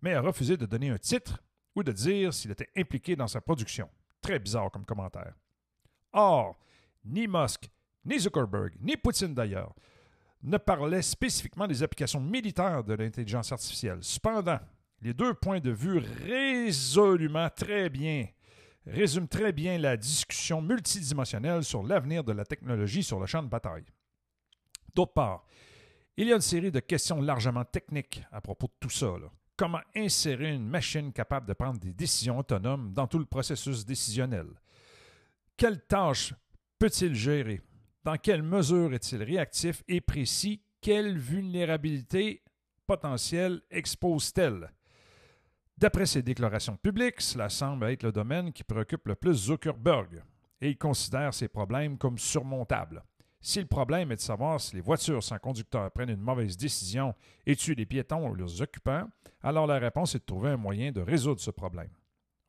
mais 0.00 0.14
a 0.14 0.20
refusé 0.20 0.56
de 0.56 0.66
donner 0.66 0.90
un 0.90 0.98
titre 0.98 1.42
ou 1.74 1.82
de 1.82 1.90
dire 1.90 2.32
s'il 2.32 2.52
était 2.52 2.70
impliqué 2.76 3.16
dans 3.16 3.28
sa 3.28 3.40
production. 3.40 3.88
Très 4.20 4.38
bizarre 4.38 4.70
comme 4.70 4.86
commentaire. 4.86 5.34
Or, 6.12 6.56
ni 7.04 7.26
Musk, 7.26 7.68
ni 8.04 8.20
Zuckerberg, 8.20 8.74
ni 8.80 8.96
Poutine 8.96 9.34
d'ailleurs, 9.34 9.74
ne 10.44 10.58
parlaient 10.58 11.02
spécifiquement 11.02 11.66
des 11.66 11.82
applications 11.82 12.20
militaires 12.20 12.84
de 12.84 12.94
l'intelligence 12.94 13.50
artificielle. 13.50 13.98
Cependant, 14.02 14.60
les 15.02 15.12
deux 15.12 15.34
points 15.34 15.60
de 15.60 15.70
vue 15.70 15.98
résolument 15.98 17.50
très 17.50 17.88
bien 17.88 18.26
résument 18.86 19.26
très 19.26 19.52
bien 19.52 19.78
la 19.78 19.96
discussion 19.96 20.60
multidimensionnelle 20.60 21.64
sur 21.64 21.82
l'avenir 21.82 22.22
de 22.24 22.32
la 22.32 22.44
technologie 22.44 23.02
sur 23.02 23.18
le 23.18 23.26
champ 23.26 23.42
de 23.42 23.48
bataille. 23.48 23.84
D'autre 24.94 25.12
part, 25.12 25.46
il 26.16 26.28
y 26.28 26.32
a 26.32 26.36
une 26.36 26.42
série 26.42 26.70
de 26.70 26.80
questions 26.80 27.20
largement 27.20 27.64
techniques 27.64 28.22
à 28.30 28.40
propos 28.40 28.66
de 28.66 28.74
tout 28.80 28.90
ça. 28.90 29.14
Comment 29.56 29.80
insérer 29.96 30.52
une 30.52 30.68
machine 30.68 31.12
capable 31.12 31.46
de 31.46 31.52
prendre 31.52 31.78
des 31.78 31.92
décisions 31.92 32.38
autonomes 32.38 32.92
dans 32.92 33.06
tout 33.06 33.18
le 33.18 33.24
processus 33.24 33.84
décisionnel? 33.84 34.46
Quelles 35.56 35.82
tâches 35.82 36.34
peut-il 36.78 37.14
gérer? 37.14 37.60
Dans 38.04 38.18
quelle 38.18 38.42
mesure 38.42 38.92
est-il 38.92 39.22
réactif 39.22 39.82
et 39.88 40.02
précis? 40.02 40.60
Quelle 40.82 41.16
vulnérabilité 41.18 42.42
potentielle 42.86 43.62
expose-t-elle? 43.70 44.70
D'après 45.78 46.04
ses 46.04 46.22
déclarations 46.22 46.76
publiques, 46.76 47.22
cela 47.22 47.48
semble 47.48 47.86
être 47.86 48.02
le 48.02 48.12
domaine 48.12 48.52
qui 48.52 48.62
préoccupe 48.62 49.08
le 49.08 49.14
plus 49.14 49.46
Zuckerberg, 49.46 50.22
et 50.60 50.68
il 50.68 50.76
considère 50.76 51.32
ces 51.32 51.48
problèmes 51.48 51.96
comme 51.96 52.18
surmontables. 52.18 53.02
Si 53.40 53.58
le 53.58 53.66
problème 53.66 54.12
est 54.12 54.16
de 54.16 54.20
savoir 54.20 54.60
si 54.60 54.76
les 54.76 54.82
voitures 54.82 55.22
sans 55.22 55.38
conducteur 55.38 55.90
prennent 55.90 56.10
une 56.10 56.20
mauvaise 56.20 56.58
décision 56.58 57.14
et 57.46 57.56
tuent 57.56 57.74
les 57.74 57.86
piétons 57.86 58.28
ou 58.28 58.34
leurs 58.34 58.60
occupants, 58.60 59.08
alors 59.42 59.66
la 59.66 59.78
réponse 59.78 60.14
est 60.14 60.20
de 60.20 60.24
trouver 60.24 60.50
un 60.50 60.56
moyen 60.58 60.92
de 60.92 61.00
résoudre 61.00 61.40
ce 61.40 61.50
problème. 61.50 61.90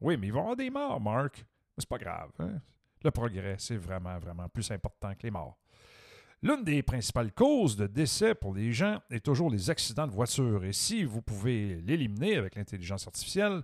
Oui, 0.02 0.18
mais 0.18 0.28
il 0.28 0.34
va 0.34 0.40
y 0.40 0.42
avoir 0.42 0.56
des 0.58 0.70
morts, 0.70 1.00
Mark. 1.00 1.38
Mais 1.40 1.82
c'est 1.82 1.90
pas 1.90 1.98
grave. 1.98 2.32
Hein? 2.40 2.60
Le 3.04 3.12
progrès, 3.12 3.56
c'est 3.60 3.78
vraiment, 3.78 4.18
vraiment 4.18 4.50
plus 4.50 4.70
important 4.72 5.14
que 5.14 5.24
les 5.24 5.32
morts. 5.32 5.58
L'une 6.42 6.64
des 6.64 6.84
principales 6.84 7.32
causes 7.32 7.76
de 7.76 7.88
décès 7.88 8.36
pour 8.36 8.54
les 8.54 8.72
gens 8.72 9.00
est 9.10 9.24
toujours 9.24 9.50
les 9.50 9.70
accidents 9.70 10.06
de 10.06 10.12
voiture. 10.12 10.64
Et 10.66 10.74
si 10.74 11.04
vous 11.04 11.22
pouvez 11.22 11.82
l'éliminer 11.82 12.36
avec 12.36 12.56
l'intelligence 12.56 13.08
artificielle, 13.08 13.64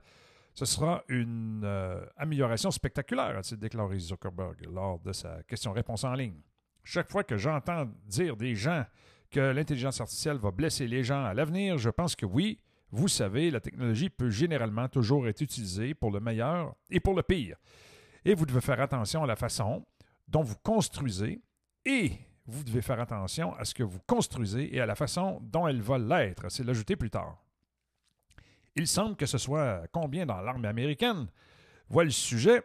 ce 0.53 0.65
sera 0.65 1.03
une 1.07 1.61
euh, 1.63 2.05
amélioration 2.17 2.71
spectaculaire, 2.71 3.37
a-t-il 3.37 3.57
déclaré 3.57 3.99
Zuckerberg 3.99 4.65
lors 4.69 4.99
de 4.99 5.13
sa 5.13 5.43
question-réponse 5.43 6.03
en 6.03 6.13
ligne. 6.13 6.41
Chaque 6.83 7.09
fois 7.09 7.23
que 7.23 7.37
j'entends 7.37 7.85
dire 8.05 8.35
des 8.35 8.55
gens 8.55 8.83
que 9.29 9.39
l'intelligence 9.39 10.01
artificielle 10.01 10.37
va 10.37 10.51
blesser 10.51 10.87
les 10.87 11.03
gens 11.03 11.23
à 11.23 11.33
l'avenir, 11.33 11.77
je 11.77 11.89
pense 11.89 12.15
que 12.15 12.25
oui, 12.25 12.59
vous 12.91 13.07
savez, 13.07 13.49
la 13.49 13.61
technologie 13.61 14.09
peut 14.09 14.29
généralement 14.29 14.89
toujours 14.89 15.27
être 15.27 15.39
utilisée 15.41 15.93
pour 15.93 16.11
le 16.11 16.19
meilleur 16.19 16.75
et 16.89 16.99
pour 16.99 17.13
le 17.13 17.23
pire. 17.23 17.55
Et 18.25 18.33
vous 18.33 18.45
devez 18.45 18.61
faire 18.61 18.79
attention 18.79 19.23
à 19.23 19.27
la 19.27 19.35
façon 19.35 19.85
dont 20.27 20.43
vous 20.43 20.55
construisez 20.63 21.41
et 21.85 22.11
vous 22.45 22.63
devez 22.63 22.81
faire 22.81 22.99
attention 22.99 23.53
à 23.55 23.65
ce 23.65 23.73
que 23.73 23.83
vous 23.83 23.99
construisez 24.07 24.75
et 24.75 24.79
à 24.79 24.85
la 24.85 24.95
façon 24.95 25.39
dont 25.41 25.67
elle 25.67 25.81
va 25.81 25.97
l'être. 25.97 26.49
C'est 26.49 26.63
l'ajouter 26.63 26.95
plus 26.95 27.09
tard. 27.09 27.37
Il 28.75 28.87
semble 28.87 29.15
que 29.15 29.25
ce 29.25 29.37
soit 29.37 29.87
combien 29.91 30.25
dans 30.25 30.41
l'armée 30.41 30.67
américaine? 30.67 31.27
Voit 31.89 32.05
le 32.05 32.11
sujet 32.11 32.63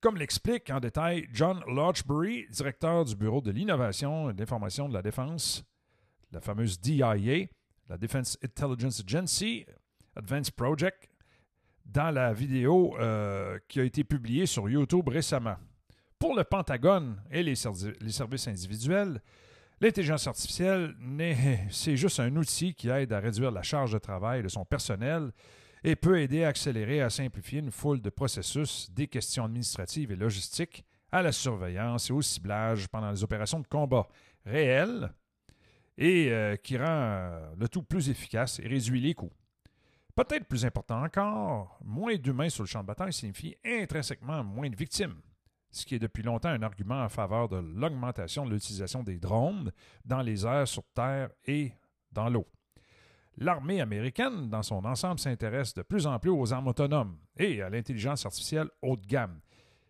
comme 0.00 0.16
l'explique 0.18 0.68
en 0.68 0.80
détail 0.80 1.26
John 1.32 1.62
Lodgebury, 1.66 2.46
directeur 2.50 3.06
du 3.06 3.16
Bureau 3.16 3.40
de 3.40 3.50
l'innovation 3.50 4.28
et 4.28 4.34
de 4.34 4.38
l'information 4.38 4.86
de 4.86 4.92
la 4.92 5.00
défense, 5.00 5.64
la 6.30 6.42
fameuse 6.42 6.78
DIA, 6.78 7.46
la 7.88 7.96
Defense 7.96 8.38
Intelligence 8.44 9.00
Agency, 9.00 9.64
Advanced 10.14 10.54
Project, 10.54 11.08
dans 11.84 12.10
la 12.10 12.32
vidéo 12.32 12.96
euh, 12.98 13.58
qui 13.68 13.80
a 13.80 13.84
été 13.84 14.04
publiée 14.04 14.46
sur 14.46 14.68
YouTube 14.68 15.08
récemment. 15.08 15.56
Pour 16.18 16.34
le 16.34 16.44
Pentagone 16.44 17.20
et 17.30 17.42
les, 17.42 17.54
services 17.54 18.48
individuels, 18.48 19.20
l'intelligence 19.80 20.26
artificielle, 20.26 20.94
c'est 21.70 21.96
juste 21.96 22.20
un 22.20 22.34
outil 22.36 22.74
qui 22.74 22.88
aide 22.88 23.12
à 23.12 23.20
réduire 23.20 23.50
la 23.50 23.62
charge 23.62 23.92
de 23.92 23.98
travail 23.98 24.42
de 24.42 24.48
son 24.48 24.64
personnel 24.64 25.32
et 25.82 25.96
peut 25.96 26.20
aider 26.20 26.44
à 26.44 26.48
accélérer 26.48 26.96
et 26.96 27.02
à 27.02 27.10
simplifier 27.10 27.58
une 27.58 27.70
foule 27.70 28.00
de 28.00 28.10
processus, 28.10 28.90
des 28.90 29.06
questions 29.06 29.44
administratives 29.44 30.10
et 30.10 30.16
logistiques, 30.16 30.84
à 31.12 31.22
la 31.22 31.30
surveillance 31.30 32.10
et 32.10 32.12
au 32.12 32.22
ciblage 32.22 32.88
pendant 32.88 33.10
les 33.10 33.22
opérations 33.22 33.60
de 33.60 33.66
combat 33.66 34.08
réelles 34.46 35.12
et 35.96 36.32
euh, 36.32 36.56
qui 36.56 36.76
rend 36.76 36.86
euh, 36.88 37.54
le 37.56 37.68
tout 37.68 37.82
plus 37.82 38.08
efficace 38.08 38.58
et 38.58 38.66
réduit 38.66 39.00
les 39.00 39.14
coûts. 39.14 39.30
Peut-être 40.16 40.46
plus 40.46 40.64
important 40.64 41.02
encore, 41.02 41.76
moins 41.84 42.14
d'humains 42.14 42.48
sur 42.48 42.62
le 42.62 42.68
champ 42.68 42.82
de 42.82 42.86
bataille 42.86 43.12
signifie 43.12 43.56
intrinsèquement 43.64 44.44
moins 44.44 44.70
de 44.70 44.76
victimes, 44.76 45.20
ce 45.72 45.84
qui 45.84 45.96
est 45.96 45.98
depuis 45.98 46.22
longtemps 46.22 46.50
un 46.50 46.62
argument 46.62 47.02
en 47.02 47.08
faveur 47.08 47.48
de 47.48 47.56
l'augmentation 47.56 48.46
de 48.46 48.52
l'utilisation 48.52 49.02
des 49.02 49.18
drones 49.18 49.72
dans 50.04 50.22
les 50.22 50.46
airs, 50.46 50.68
sur 50.68 50.84
terre 50.94 51.30
et 51.46 51.72
dans 52.12 52.28
l'eau. 52.28 52.46
L'armée 53.38 53.80
américaine, 53.80 54.48
dans 54.48 54.62
son 54.62 54.84
ensemble, 54.84 55.18
s'intéresse 55.18 55.74
de 55.74 55.82
plus 55.82 56.06
en 56.06 56.20
plus 56.20 56.30
aux 56.30 56.52
armes 56.52 56.68
autonomes 56.68 57.18
et 57.36 57.60
à 57.60 57.68
l'intelligence 57.68 58.24
artificielle 58.24 58.70
haut 58.82 58.96
de 58.96 59.06
gamme, 59.06 59.40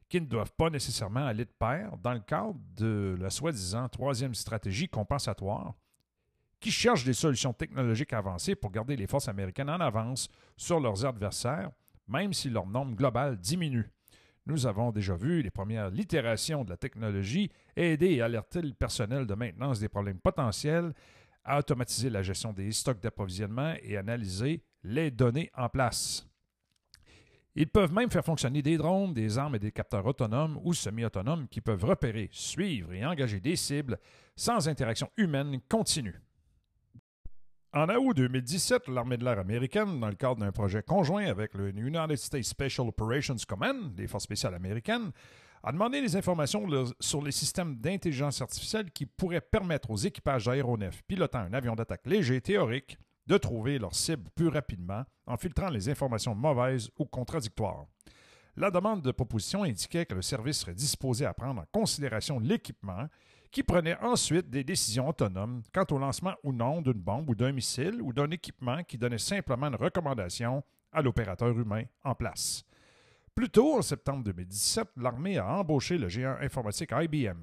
qui 0.08 0.22
ne 0.22 0.26
doivent 0.26 0.54
pas 0.56 0.70
nécessairement 0.70 1.26
aller 1.26 1.44
de 1.44 1.50
pair 1.50 1.98
dans 1.98 2.14
le 2.14 2.20
cadre 2.20 2.56
de 2.76 3.14
la 3.20 3.28
soi-disant 3.28 3.90
troisième 3.90 4.34
stratégie 4.34 4.88
compensatoire 4.88 5.74
qui 6.64 6.70
cherchent 6.70 7.04
des 7.04 7.12
solutions 7.12 7.52
technologiques 7.52 8.14
avancées 8.14 8.54
pour 8.54 8.70
garder 8.70 8.96
les 8.96 9.06
forces 9.06 9.28
américaines 9.28 9.68
en 9.68 9.80
avance 9.80 10.30
sur 10.56 10.80
leurs 10.80 11.04
adversaires, 11.04 11.70
même 12.08 12.32
si 12.32 12.48
leur 12.48 12.66
nombre 12.66 12.96
global 12.96 13.36
diminue. 13.36 13.90
Nous 14.46 14.66
avons 14.66 14.90
déjà 14.90 15.14
vu 15.14 15.42
les 15.42 15.50
premières 15.50 15.94
itérations 15.94 16.64
de 16.64 16.70
la 16.70 16.78
technologie 16.78 17.50
aider 17.76 18.12
et 18.12 18.22
alerter 18.22 18.62
le 18.62 18.72
personnel 18.72 19.26
de 19.26 19.34
maintenance 19.34 19.78
des 19.78 19.90
problèmes 19.90 20.18
potentiels, 20.18 20.94
à 21.44 21.58
automatiser 21.58 22.08
la 22.08 22.22
gestion 22.22 22.54
des 22.54 22.72
stocks 22.72 23.02
d'approvisionnement 23.02 23.74
et 23.82 23.98
analyser 23.98 24.62
les 24.84 25.10
données 25.10 25.50
en 25.54 25.68
place. 25.68 26.26
Ils 27.54 27.68
peuvent 27.68 27.92
même 27.92 28.10
faire 28.10 28.24
fonctionner 28.24 28.62
des 28.62 28.78
drones, 28.78 29.12
des 29.12 29.36
armes 29.36 29.56
et 29.56 29.58
des 29.58 29.70
capteurs 29.70 30.06
autonomes 30.06 30.58
ou 30.64 30.72
semi-autonomes 30.72 31.46
qui 31.46 31.60
peuvent 31.60 31.84
repérer, 31.84 32.30
suivre 32.32 32.94
et 32.94 33.04
engager 33.04 33.38
des 33.38 33.56
cibles 33.56 33.98
sans 34.34 34.66
interaction 34.66 35.10
humaine 35.18 35.60
continue. 35.68 36.23
En 37.76 37.88
août 37.88 38.16
2017, 38.16 38.86
l'armée 38.86 39.16
de 39.16 39.24
l'air 39.24 39.40
américaine, 39.40 39.98
dans 39.98 40.06
le 40.06 40.14
cadre 40.14 40.36
d'un 40.36 40.52
projet 40.52 40.80
conjoint 40.84 41.26
avec 41.26 41.54
le 41.54 41.70
United 41.70 42.16
States 42.16 42.44
Special 42.44 42.86
Operations 42.86 43.34
Command, 43.48 43.98
les 43.98 44.06
forces 44.06 44.22
spéciales 44.22 44.54
américaines, 44.54 45.10
a 45.60 45.72
demandé 45.72 46.00
des 46.00 46.14
informations 46.14 46.68
sur 47.00 47.20
les 47.20 47.32
systèmes 47.32 47.74
d'intelligence 47.74 48.40
artificielle 48.40 48.92
qui 48.92 49.06
pourraient 49.06 49.40
permettre 49.40 49.90
aux 49.90 49.96
équipages 49.96 50.44
d'aéronefs 50.44 51.02
pilotant 51.08 51.40
un 51.40 51.52
avion 51.52 51.74
d'attaque 51.74 52.06
léger 52.06 52.40
théorique 52.40 52.96
de 53.26 53.36
trouver 53.38 53.80
leur 53.80 53.96
cible 53.96 54.30
plus 54.36 54.46
rapidement 54.46 55.02
en 55.26 55.36
filtrant 55.36 55.68
les 55.68 55.88
informations 55.88 56.36
mauvaises 56.36 56.88
ou 56.96 57.06
contradictoires. 57.06 57.86
La 58.54 58.70
demande 58.70 59.02
de 59.02 59.10
proposition 59.10 59.64
indiquait 59.64 60.06
que 60.06 60.14
le 60.14 60.22
service 60.22 60.60
serait 60.60 60.74
disposé 60.74 61.26
à 61.26 61.34
prendre 61.34 61.62
en 61.62 61.66
considération 61.72 62.38
l'équipement 62.38 63.08
qui 63.54 63.62
prenait 63.62 63.96
ensuite 64.02 64.50
des 64.50 64.64
décisions 64.64 65.08
autonomes 65.08 65.62
quant 65.72 65.86
au 65.92 65.98
lancement 65.98 66.34
ou 66.42 66.52
non 66.52 66.82
d'une 66.82 66.94
bombe 66.94 67.30
ou 67.30 67.36
d'un 67.36 67.52
missile 67.52 68.02
ou 68.02 68.12
d'un 68.12 68.28
équipement 68.32 68.82
qui 68.82 68.98
donnait 68.98 69.16
simplement 69.16 69.68
une 69.68 69.76
recommandation 69.76 70.64
à 70.90 71.00
l'opérateur 71.00 71.56
humain 71.56 71.84
en 72.02 72.16
place. 72.16 72.64
Plus 73.32 73.48
tôt, 73.48 73.78
en 73.78 73.82
septembre 73.82 74.24
2017, 74.24 74.88
l'armée 74.96 75.38
a 75.38 75.46
embauché 75.46 75.98
le 75.98 76.08
géant 76.08 76.36
informatique 76.40 76.90
IBM 76.92 77.38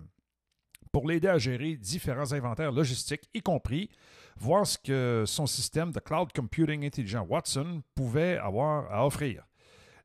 pour 0.91 1.07
l'aider 1.07 1.29
à 1.29 1.37
gérer 1.37 1.77
différents 1.77 2.33
inventaires 2.33 2.73
logistiques, 2.73 3.29
y 3.33 3.41
compris 3.41 3.89
voir 4.35 4.67
ce 4.67 4.77
que 4.77 5.23
son 5.25 5.47
système 5.47 5.93
de 5.93 6.01
cloud 6.01 6.33
computing 6.35 6.85
intelligent 6.85 7.25
Watson 7.25 7.83
pouvait 7.95 8.37
avoir 8.37 8.91
à 8.91 9.05
offrir. 9.05 9.45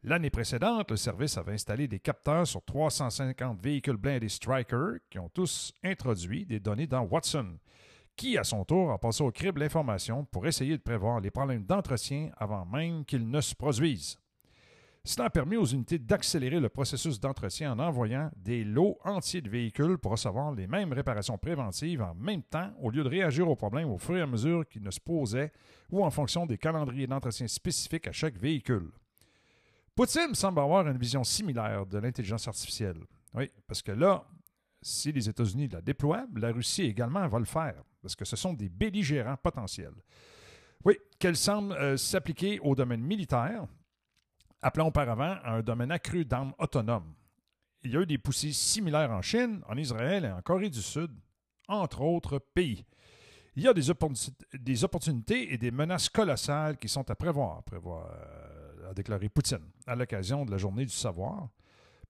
L'année 0.08 0.30
précédente, 0.30 0.92
le 0.92 0.96
service 0.96 1.36
avait 1.36 1.54
installé 1.54 1.88
des 1.88 1.98
capteurs 1.98 2.46
sur 2.46 2.64
350 2.64 3.60
véhicules 3.60 3.96
blindés 3.96 4.28
Striker 4.28 4.98
qui 5.10 5.18
ont 5.18 5.28
tous 5.28 5.74
introduit 5.82 6.46
des 6.46 6.60
données 6.60 6.86
dans 6.86 7.02
Watson, 7.02 7.58
qui 8.14 8.38
à 8.38 8.44
son 8.44 8.64
tour 8.64 8.92
a 8.92 8.98
passé 8.98 9.24
au 9.24 9.32
crible 9.32 9.58
l'information 9.58 10.24
pour 10.24 10.46
essayer 10.46 10.76
de 10.76 10.82
prévoir 10.82 11.18
les 11.18 11.32
problèmes 11.32 11.64
d'entretien 11.64 12.30
avant 12.36 12.64
même 12.66 13.04
qu'ils 13.04 13.28
ne 13.28 13.40
se 13.40 13.52
produisent. 13.56 14.16
Cela 15.02 15.26
a 15.26 15.30
permis 15.30 15.56
aux 15.56 15.64
unités 15.64 15.98
d'accélérer 15.98 16.60
le 16.60 16.68
processus 16.68 17.18
d'entretien 17.18 17.72
en 17.72 17.80
envoyant 17.80 18.30
des 18.36 18.62
lots 18.62 18.98
entiers 19.04 19.40
de 19.40 19.50
véhicules 19.50 19.98
pour 19.98 20.12
recevoir 20.12 20.52
les 20.52 20.68
mêmes 20.68 20.92
réparations 20.92 21.36
préventives 21.36 22.02
en 22.02 22.14
même 22.14 22.44
temps 22.44 22.70
au 22.80 22.90
lieu 22.90 23.02
de 23.02 23.08
réagir 23.08 23.50
aux 23.50 23.56
problèmes 23.56 23.90
au 23.90 23.98
fur 23.98 24.16
et 24.16 24.22
à 24.22 24.26
mesure 24.28 24.68
qu'ils 24.68 24.84
ne 24.84 24.90
se 24.92 25.00
posaient 25.00 25.50
ou 25.90 26.04
en 26.04 26.10
fonction 26.10 26.46
des 26.46 26.58
calendriers 26.58 27.08
d'entretien 27.08 27.48
spécifiques 27.48 28.06
à 28.06 28.12
chaque 28.12 28.38
véhicule. 28.38 28.92
Poutine 29.96 30.34
semble 30.34 30.60
avoir 30.60 30.86
une 30.86 30.98
vision 30.98 31.24
similaire 31.24 31.86
de 31.86 31.96
l'intelligence 31.96 32.46
artificielle. 32.46 33.00
Oui, 33.32 33.50
parce 33.66 33.80
que 33.80 33.92
là, 33.92 34.26
si 34.82 35.10
les 35.10 35.26
États-Unis 35.26 35.68
la 35.68 35.80
déploient, 35.80 36.26
la 36.36 36.52
Russie 36.52 36.82
également 36.82 37.26
va 37.26 37.38
le 37.38 37.46
faire, 37.46 37.82
parce 38.02 38.14
que 38.14 38.26
ce 38.26 38.36
sont 38.36 38.52
des 38.52 38.68
belligérants 38.68 39.38
potentiels. 39.38 39.94
Oui, 40.84 40.98
qu'elle 41.18 41.36
semble 41.36 41.72
euh, 41.72 41.96
s'appliquer 41.96 42.60
au 42.60 42.74
domaine 42.74 43.00
militaire, 43.00 43.64
appelant 44.60 44.88
auparavant 44.88 45.38
un 45.44 45.62
domaine 45.62 45.90
accru 45.90 46.26
d'armes 46.26 46.52
autonomes. 46.58 47.14
Il 47.82 47.92
y 47.92 47.96
a 47.96 48.02
eu 48.02 48.06
des 48.06 48.18
poussées 48.18 48.52
similaires 48.52 49.10
en 49.10 49.22
Chine, 49.22 49.62
en 49.66 49.78
Israël 49.78 50.26
et 50.26 50.30
en 50.30 50.42
Corée 50.42 50.68
du 50.68 50.82
Sud, 50.82 51.10
entre 51.68 52.02
autres 52.02 52.38
pays. 52.38 52.84
Il 53.54 53.62
y 53.62 53.68
a 53.68 53.72
des, 53.72 53.90
opportunités 54.84 55.54
et 55.54 55.56
des 55.56 55.70
menaces 55.70 56.10
colossales 56.10 56.76
qui 56.76 56.90
sont 56.90 57.10
à 57.10 57.14
prévoir, 57.14 57.62
prévoir 57.62 58.10
a 58.86 58.94
déclaré 58.94 59.28
Poutine 59.28 59.70
à 59.86 59.94
l'occasion 59.94 60.44
de 60.44 60.50
la 60.50 60.58
journée 60.58 60.84
du 60.84 60.92
savoir, 60.92 61.48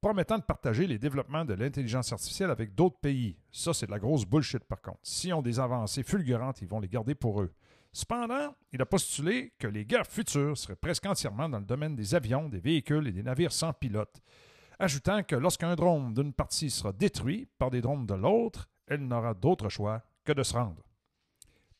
promettant 0.01 0.39
de 0.39 0.43
partager 0.43 0.87
les 0.87 0.99
développements 0.99 1.45
de 1.45 1.55
l'intelligence 1.55 2.13
artificielle 2.13 2.51
avec 2.51 2.75
d'autres 2.75 2.99
pays. 2.99 3.37
Ça, 3.51 3.73
c'est 3.73 3.87
de 3.87 3.91
la 3.91 3.99
grosse 3.99 4.25
bullshit 4.25 4.65
par 4.65 4.81
contre. 4.81 5.01
S'ils 5.03 5.35
ont 5.35 5.43
des 5.43 5.59
avancées 5.59 6.03
fulgurantes, 6.03 6.61
ils 6.63 6.69
vont 6.69 6.81
les 6.81 6.89
garder 6.89 7.15
pour 7.15 7.43
eux. 7.43 7.53
Cependant, 7.93 8.55
il 8.73 8.83
a 8.83 8.87
postulé 8.87 9.55
que 9.59 9.67
les 9.67 9.87
guerres 9.87 10.07
futures 10.07 10.59
seraient 10.59 10.77
presque 10.77 11.07
entièrement 11.07 11.49
dans 11.49 11.59
le 11.59 11.65
domaine 11.65 11.97
des 11.97 12.15
avions, 12.15 12.49
des 12.49 12.61
véhicules 12.61 13.09
et 13.09 13.13
des 13.13 13.23
navires 13.23 13.53
sans 13.53 13.73
pilote, 13.73 14.21
ajoutant 14.79 15.23
que 15.23 15.35
lorsqu'un 15.35 15.75
drone 15.75 16.13
d'une 16.13 16.35
partie 16.35 16.71
sera 16.71 16.93
détruit 16.93 17.49
par 17.59 17.71
des 17.71 17.81
drones 17.81 18.07
de 18.07 18.15
l'autre, 18.15 18.69
elle 18.87 19.07
n'aura 19.07 19.33
d'autre 19.35 19.69
choix 19.69 20.03
que 20.25 20.33
de 20.33 20.43
se 20.43 20.53
rendre. 20.53 20.86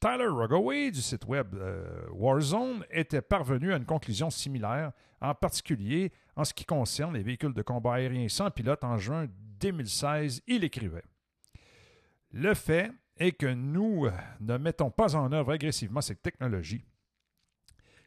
Tyler 0.01 0.29
Rogoway 0.29 0.91
du 0.91 1.01
site 1.01 1.25
web 1.27 1.55
euh, 1.55 2.07
Warzone 2.13 2.85
était 2.91 3.23
parvenu 3.23 3.73
à 3.73 3.77
une 3.77 3.87
conclusion 3.87 4.29
similaire, 4.29 4.93
en 5.21 5.35
particulier 5.35 6.13
en 6.37 6.45
ce 6.45 6.53
qui 6.53 6.65
concerne 6.67 7.15
les 7.15 7.23
véhicules 7.23 7.55
de 7.55 7.63
combat 7.63 7.95
aérien 7.95 8.29
sans 8.29 8.51
pilote 8.51 8.85
en 8.85 8.99
juin 8.99 9.27
2016. 9.61 10.43
Il 10.47 10.65
écrivait 10.65 11.05
Le 12.31 12.53
fait 12.53 12.93
est 13.17 13.33
que 13.33 13.47
nous 13.47 14.09
ne 14.41 14.59
mettons 14.59 14.91
pas 14.91 15.17
en 15.17 15.33
œuvre 15.33 15.53
agressivement 15.53 16.03
cette 16.03 16.23
technologie. 16.23 16.85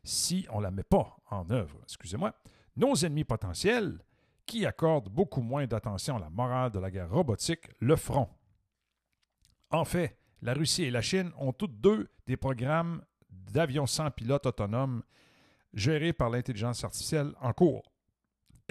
Si 0.03 0.45
on 0.51 0.59
ne 0.59 0.63
la 0.63 0.71
met 0.71 0.83
pas 0.83 1.17
en 1.31 1.49
œuvre, 1.49 1.79
excusez-moi, 1.83 2.33
nos 2.75 2.93
ennemis 2.95 3.23
potentiels, 3.23 3.99
qui 4.45 4.65
accordent 4.65 5.09
beaucoup 5.09 5.41
moins 5.41 5.67
d'attention 5.67 6.17
à 6.17 6.19
la 6.19 6.29
morale 6.29 6.71
de 6.71 6.79
la 6.79 6.89
guerre 6.89 7.11
robotique, 7.11 7.69
le 7.79 7.95
feront. 7.95 8.29
En 9.69 9.85
fait, 9.85 10.18
la 10.41 10.53
Russie 10.53 10.83
et 10.83 10.91
la 10.91 11.01
Chine 11.01 11.31
ont 11.37 11.53
toutes 11.53 11.79
deux 11.79 12.09
des 12.27 12.37
programmes 12.37 13.03
d'avions 13.29 13.85
sans 13.85 14.11
pilote 14.11 14.45
autonomes 14.45 15.03
gérés 15.73 16.13
par 16.13 16.29
l'intelligence 16.29 16.83
artificielle 16.83 17.33
en 17.41 17.53
cours. 17.53 17.83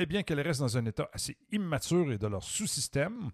Et 0.00 0.06
bien 0.06 0.22
qu'elles 0.22 0.40
restent 0.40 0.60
dans 0.60 0.78
un 0.78 0.86
état 0.86 1.10
assez 1.12 1.36
immature 1.50 2.12
et 2.12 2.18
de 2.18 2.26
leur 2.28 2.44
sous-système 2.44 3.30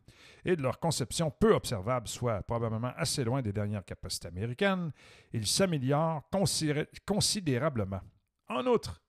et 0.47 0.57
de 0.57 0.63
leur 0.63 0.81
conception 0.81 1.31
peu 1.31 1.53
observable 1.53 2.09
soit 2.09 2.43
probablement 2.43 2.93
assez 2.97 3.23
loin 3.23 3.43
des 3.43 3.53
dernières 3.53 3.85
capacités 3.85 4.29
américaines, 4.29 4.91
ils 5.35 5.47
s'améliorent 5.47 6.23
considérablement. 7.07 8.01
En 8.49 8.67
outre, 8.67 9.03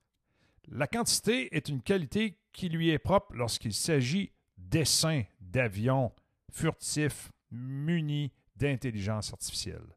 la 0.68 0.88
quantité 0.88 1.56
est 1.56 1.70
une 1.70 1.82
qualité 1.82 2.40
qui 2.52 2.68
lui 2.68 2.90
est 2.90 3.00
propre 3.00 3.34
lorsqu'il 3.34 3.74
s'agit 3.74 4.34
d'essaims 4.58 5.24
d'avions 5.40 6.12
furtifs 6.52 7.32
munis 7.52 8.34
d'intelligence 8.56 9.34
artificielle. 9.34 9.96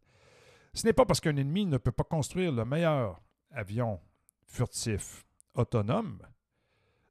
Ce 0.75 0.87
n'est 0.87 0.93
pas 0.93 1.07
parce 1.07 1.21
qu'un 1.21 1.37
ennemi 1.37 1.67
ne 1.67 1.79
peut 1.79 1.93
pas 1.93 2.05
construire 2.05 2.53
le 2.53 2.65
meilleur 2.65 3.21
avion 3.51 4.01
furtif 4.47 5.25
autonome 5.55 6.21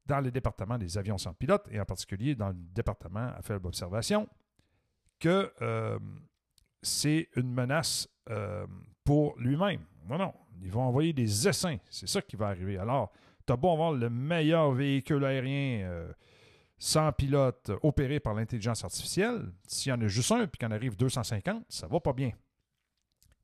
dans 0.05 0.21
le 0.21 0.31
département 0.31 0.77
des 0.77 0.97
avions 0.97 1.17
sans 1.17 1.33
pilote, 1.33 1.67
et 1.71 1.79
en 1.79 1.85
particulier 1.85 2.35
dans 2.35 2.49
le 2.49 2.55
département 2.55 3.33
à 3.35 3.41
faible 3.41 3.67
observation, 3.67 4.27
que 5.19 5.51
euh, 5.61 5.99
c'est 6.81 7.27
une 7.35 7.51
menace 7.53 8.07
euh, 8.29 8.65
pour 9.03 9.37
lui-même. 9.37 9.85
Non, 10.07 10.17
non. 10.17 10.33
Ils 10.61 10.71
vont 10.71 10.83
envoyer 10.83 11.13
des 11.13 11.47
essaims. 11.47 11.79
C'est 11.89 12.07
ça 12.07 12.21
qui 12.21 12.35
va 12.35 12.47
arriver. 12.47 12.77
Alors, 12.77 13.11
tu 13.45 13.53
as 13.53 13.57
beau 13.57 13.71
avoir 13.71 13.91
le 13.91 14.09
meilleur 14.09 14.71
véhicule 14.71 15.23
aérien 15.25 15.85
euh, 15.87 16.11
sans 16.77 17.11
pilote 17.11 17.71
opéré 17.81 18.19
par 18.19 18.33
l'intelligence 18.33 18.83
artificielle. 18.83 19.51
S'il 19.67 19.89
y 19.89 19.93
en 19.93 20.01
a 20.01 20.07
juste 20.07 20.31
un 20.31 20.47
qu'il 20.47 20.67
en 20.67 20.71
arrive 20.71 20.95
250, 20.95 21.65
ça 21.69 21.87
va 21.87 21.99
pas 21.99 22.13
bien. 22.13 22.31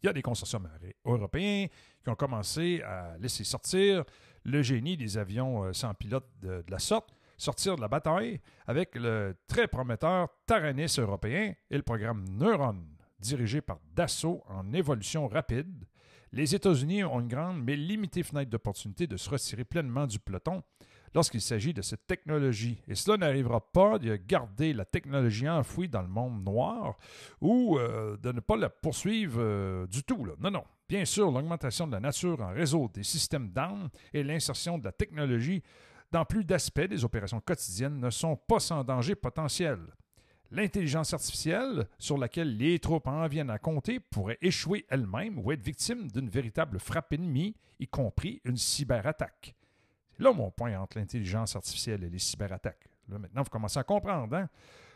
Il 0.01 0.07
y 0.07 0.09
a 0.09 0.13
des 0.13 0.21
consortiums 0.21 0.69
européens 1.05 1.67
qui 2.03 2.09
ont 2.09 2.15
commencé 2.15 2.81
à 2.81 3.17
laisser 3.17 3.43
sortir 3.43 4.03
le 4.43 4.61
génie 4.61 4.97
des 4.97 5.17
avions 5.17 5.63
euh, 5.63 5.73
sans 5.73 5.93
pilote 5.93 6.27
de, 6.41 6.63
la 6.67 6.79
sorte, 6.79 7.15
sortir 7.37 7.77
de 7.77 7.81
la 7.81 7.87
bataille 7.87 8.41
avec 8.67 8.95
le 8.95 9.35
très 9.47 9.67
prometteur 9.67 10.27
Taranis 10.45 10.95
européen 10.97 11.53
et 11.69 11.77
le 11.77 11.83
programme 11.83 12.25
Neuron, 12.29 12.83
dirigé 13.19 13.61
par 13.61 13.79
Dassault 13.93 14.43
en 14.47 14.73
évolution 14.73 15.27
rapide. 15.29 15.85
Les 16.33 16.53
États-Unis 16.53 17.05
ont 17.05 17.21
une 17.21 17.27
grande 17.29 17.63
mais 17.63 17.77
limitée 17.77 18.23
fenêtre 18.23 18.49
d'opportunité 18.49 19.07
de 19.07 19.15
se 19.15 19.29
retirer 19.29 19.63
pleinement 19.63 20.05
du 20.05 20.19
peloton 20.19 20.63
lorsqu'il 21.13 21.41
s'agit 21.41 21.73
de 21.73 21.81
cette 21.81 22.07
technologie. 22.07 22.81
Et 22.87 22.95
cela 22.95 23.17
n'arrivera 23.17 23.59
pas 23.59 23.99
de 23.99 24.15
garder 24.15 24.73
la 24.73 24.85
technologie 24.85 25.49
enfouie 25.49 25.89
dans 25.89 26.01
le 26.01 26.07
monde 26.07 26.43
noir 26.43 26.97
ou 27.41 27.77
euh, 27.77 28.17
de 28.17 28.31
ne 28.31 28.39
pas 28.39 28.57
la 28.57 28.69
poursuivre 28.69 29.39
euh, 29.39 29.87
du 29.87 30.03
tout. 30.03 30.27
Non, 30.39 30.51
non. 30.51 30.63
Bien 30.89 31.05
sûr, 31.05 31.31
l'augmentation 31.31 31.87
de 31.87 31.93
la 31.93 31.99
nature 31.99 32.41
en 32.41 32.53
réseau 32.53 32.89
des 32.93 33.03
systèmes 33.03 33.49
d'armes 33.49 33.89
et 34.13 34.23
l'insertion 34.23 34.77
de 34.77 34.83
la 34.83 34.91
technologie 34.91 35.63
dans 36.11 36.25
plus 36.25 36.43
d'aspects 36.43 36.81
des 36.81 37.03
opérations 37.03 37.39
quotidiennes 37.39 37.99
ne 37.99 38.09
sont 38.09 38.35
pas 38.35 38.59
sans 38.59 38.83
danger 38.83 39.15
potentiel. 39.15 39.79
L'intelligence 40.51 41.13
artificielle, 41.13 41.87
sur 41.97 42.15
laquelle 42.15 42.55
les 42.57 42.77
troupes 42.77 43.07
en 43.07 43.27
viennent 43.27 43.49
à 43.49 43.57
compter, 43.57 43.99
pourrait 43.99 44.37
échouer 44.39 44.85
elle-même 44.89 45.39
ou 45.39 45.51
être 45.51 45.63
victime 45.63 46.11
d'une 46.11 46.29
véritable 46.29 46.77
frappe 46.77 47.13
ennemie, 47.13 47.55
y 47.79 47.87
compris 47.87 48.39
une 48.45 48.57
cyberattaque. 48.57 49.55
Là 50.23 50.31
mon 50.31 50.51
point 50.51 50.79
entre 50.79 50.97
l'intelligence 50.97 51.57
artificielle 51.57 52.05
et 52.05 52.09
les 52.09 52.17
cyberattaques. 52.17 52.87
Là, 53.09 53.19
maintenant, 53.19 53.43
vous 53.43 53.49
commencez 53.49 53.77
à 53.77 53.83
comprendre. 53.83 54.33
Hein? 54.37 54.47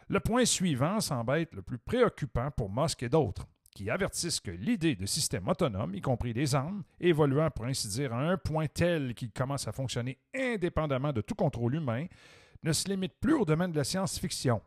Le 0.07 0.21
point 0.21 0.45
suivant 0.45 1.01
semble 1.01 1.35
être 1.35 1.53
le 1.53 1.61
plus 1.61 1.77
préoccupant 1.77 2.49
pour 2.49 2.71
Musk 2.71 3.03
et 3.03 3.09
d'autres, 3.09 3.45
qui 3.75 3.89
avertissent 3.89 4.39
que 4.39 4.51
l'idée 4.51 4.95
de 4.95 5.05
systèmes 5.05 5.49
autonomes, 5.49 5.93
y 5.93 5.99
compris 5.99 6.33
des 6.33 6.55
armes, 6.55 6.81
évoluant 7.01 7.51
pour 7.51 7.65
ainsi 7.65 7.89
dire 7.89 8.13
à 8.13 8.21
un 8.21 8.37
point 8.37 8.67
tel 8.67 9.13
qu'ils 9.15 9.33
commencent 9.33 9.67
à 9.67 9.73
fonctionner 9.73 10.17
indépendamment 10.33 11.11
de 11.11 11.19
tout 11.19 11.35
contrôle 11.35 11.75
humain, 11.75 12.05
ne 12.63 12.71
se 12.71 12.87
limite 12.87 13.19
plus 13.19 13.33
au 13.33 13.43
domaine 13.43 13.73
de 13.73 13.77
la 13.77 13.83
science-fiction. 13.83 14.61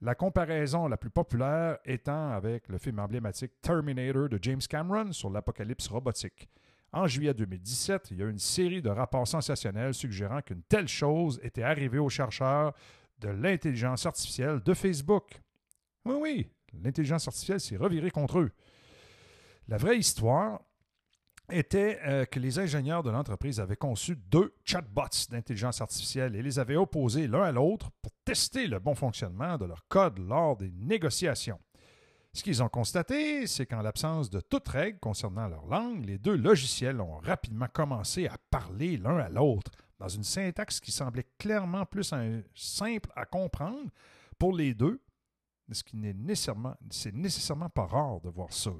La 0.00 0.14
comparaison 0.14 0.88
la 0.88 0.96
plus 0.96 1.10
populaire 1.10 1.76
étant 1.84 2.30
avec 2.30 2.66
le 2.68 2.78
film 2.78 2.98
emblématique 2.98 3.60
Terminator 3.60 4.30
de 4.30 4.38
James 4.40 4.62
Cameron 4.66 5.12
sur 5.12 5.28
l'apocalypse 5.28 5.88
robotique. 5.88 6.48
En 6.92 7.06
juillet 7.06 7.34
2017, 7.34 8.08
il 8.12 8.18
y 8.18 8.22
a 8.22 8.26
eu 8.26 8.30
une 8.30 8.38
série 8.38 8.80
de 8.80 8.88
rapports 8.88 9.28
sensationnels 9.28 9.92
suggérant 9.92 10.40
qu'une 10.40 10.62
telle 10.62 10.88
chose 10.88 11.38
était 11.42 11.62
arrivée 11.62 11.98
aux 11.98 12.08
chercheurs 12.08 12.72
de 13.20 13.28
l'intelligence 13.28 14.06
artificielle 14.06 14.60
de 14.60 14.74
Facebook. 14.74 15.40
Oui, 16.06 16.14
oui, 16.20 16.50
l'intelligence 16.82 17.28
artificielle 17.28 17.60
s'est 17.60 17.76
revirée 17.76 18.10
contre 18.10 18.38
eux. 18.38 18.50
La 19.68 19.76
vraie 19.76 19.98
histoire 19.98 20.60
était 21.50 21.98
euh, 22.04 22.24
que 22.24 22.40
les 22.40 22.58
ingénieurs 22.58 23.02
de 23.02 23.10
l'entreprise 23.10 23.60
avaient 23.60 23.76
conçu 23.76 24.16
deux 24.16 24.54
chatbots 24.64 25.28
d'intelligence 25.30 25.80
artificielle 25.80 26.36
et 26.36 26.42
les 26.42 26.58
avaient 26.58 26.76
opposés 26.76 27.26
l'un 27.26 27.42
à 27.42 27.52
l'autre 27.52 27.90
pour 28.02 28.12
tester 28.24 28.66
le 28.66 28.78
bon 28.78 28.94
fonctionnement 28.94 29.56
de 29.58 29.64
leur 29.66 29.86
code 29.88 30.18
lors 30.18 30.56
des 30.56 30.70
négociations. 30.70 31.58
Ce 32.32 32.42
qu'ils 32.42 32.62
ont 32.62 32.68
constaté, 32.68 33.46
c'est 33.46 33.66
qu'en 33.66 33.82
l'absence 33.82 34.30
de 34.30 34.40
toute 34.40 34.68
règle 34.68 34.98
concernant 34.98 35.48
leur 35.48 35.66
langue, 35.66 36.04
les 36.04 36.18
deux 36.18 36.36
logiciels 36.36 37.00
ont 37.00 37.18
rapidement 37.18 37.68
commencé 37.72 38.26
à 38.26 38.36
parler 38.50 38.96
l'un 38.96 39.18
à 39.18 39.28
l'autre 39.28 39.70
dans 39.98 40.08
une 40.08 40.24
syntaxe 40.24 40.80
qui 40.80 40.92
semblait 40.92 41.26
clairement 41.38 41.84
plus 41.84 42.12
simple 42.54 43.10
à 43.16 43.24
comprendre 43.24 43.90
pour 44.38 44.52
les 44.52 44.74
deux, 44.74 45.00
ce 45.72 45.82
qui 45.82 45.96
n'est 45.96 46.14
nécessairement, 46.14 46.76
c'est 46.90 47.14
nécessairement 47.14 47.68
pas 47.68 47.86
rare 47.86 48.20
de 48.20 48.30
voir 48.30 48.52
ça. 48.52 48.70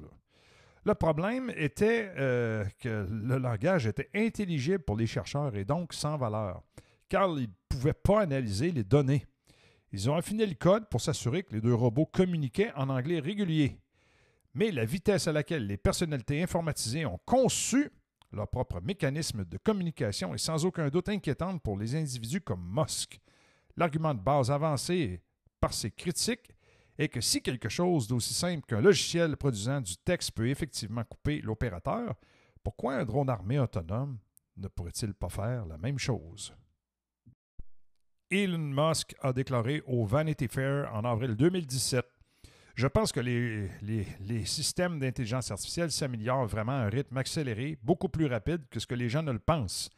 Le 0.85 0.95
problème 0.95 1.51
était 1.55 2.11
euh, 2.17 2.65
que 2.79 3.05
le 3.09 3.37
langage 3.37 3.85
était 3.85 4.09
intelligible 4.15 4.79
pour 4.79 4.95
les 4.95 5.07
chercheurs 5.07 5.55
et 5.55 5.65
donc 5.65 5.93
sans 5.93 6.17
valeur, 6.17 6.63
car 7.09 7.27
ils 7.37 7.41
ne 7.41 7.53
pouvaient 7.67 7.93
pas 7.93 8.21
analyser 8.21 8.71
les 8.71 8.83
données. 8.83 9.25
Ils 9.91 10.09
ont 10.09 10.15
affiné 10.15 10.45
le 10.45 10.55
code 10.55 10.87
pour 10.89 11.01
s'assurer 11.01 11.43
que 11.43 11.53
les 11.53 11.61
deux 11.61 11.73
robots 11.73 12.05
communiquaient 12.05 12.71
en 12.75 12.89
anglais 12.89 13.19
régulier. 13.19 13.79
Mais 14.53 14.71
la 14.71 14.85
vitesse 14.85 15.27
à 15.27 15.31
laquelle 15.31 15.67
les 15.67 15.77
personnalités 15.77 16.41
informatisées 16.41 17.05
ont 17.05 17.19
conçu 17.25 17.91
leur 18.31 18.47
propre 18.47 18.79
mécanisme 18.81 19.43
de 19.43 19.57
communication 19.57 20.35
est 20.35 20.39
sans 20.39 20.63
aucun 20.63 20.89
doute 20.89 21.09
inquiétante 21.09 21.63
pour 21.63 21.77
les 21.77 21.95
individus 21.95 22.41
comme 22.41 22.63
Musk. 22.63 23.19
L'argument 23.75 24.13
de 24.13 24.19
base 24.19 24.51
avancé 24.51 25.23
par 25.59 25.73
ces 25.73 25.89
critiques 25.89 26.51
est 26.97 27.07
que 27.07 27.21
si 27.21 27.41
quelque 27.41 27.69
chose 27.69 28.07
d'aussi 28.07 28.33
simple 28.33 28.65
qu'un 28.67 28.81
logiciel 28.81 29.35
produisant 29.35 29.81
du 29.81 29.97
texte 29.97 30.31
peut 30.31 30.49
effectivement 30.49 31.03
couper 31.03 31.41
l'opérateur, 31.41 32.15
pourquoi 32.63 32.95
un 32.95 33.05
drone 33.05 33.29
armé 33.29 33.57
autonome 33.57 34.19
ne 34.57 34.67
pourrait-il 34.67 35.13
pas 35.13 35.29
faire 35.29 35.65
la 35.65 35.77
même 35.77 35.97
chose? 35.97 36.53
Elon 38.31 38.59
Musk 38.59 39.15
a 39.21 39.33
déclaré 39.33 39.81
au 39.87 40.05
Vanity 40.05 40.47
Fair 40.47 40.87
en 40.93 41.03
avril 41.03 41.35
2017 41.35 42.05
Je 42.75 42.85
pense 42.85 43.11
que 43.11 43.19
les, 43.19 44.45
systèmes 44.45 44.99
d'intelligence 44.99 45.49
artificielle 45.49 45.91
s'améliorent 45.91 46.45
vraiment 46.45 46.73
à 46.73 46.85
un 46.85 46.89
rythme 46.89 47.17
accéléré, 47.17 47.79
beaucoup 47.81 48.07
plus 48.07 48.27
rapide 48.27 48.61
que 48.69 48.79
ce 48.79 48.85
que 48.85 48.93
les 48.93 49.09
gens 49.09 49.23
ne 49.23 49.31
le 49.31 49.39
pensent. 49.39 49.89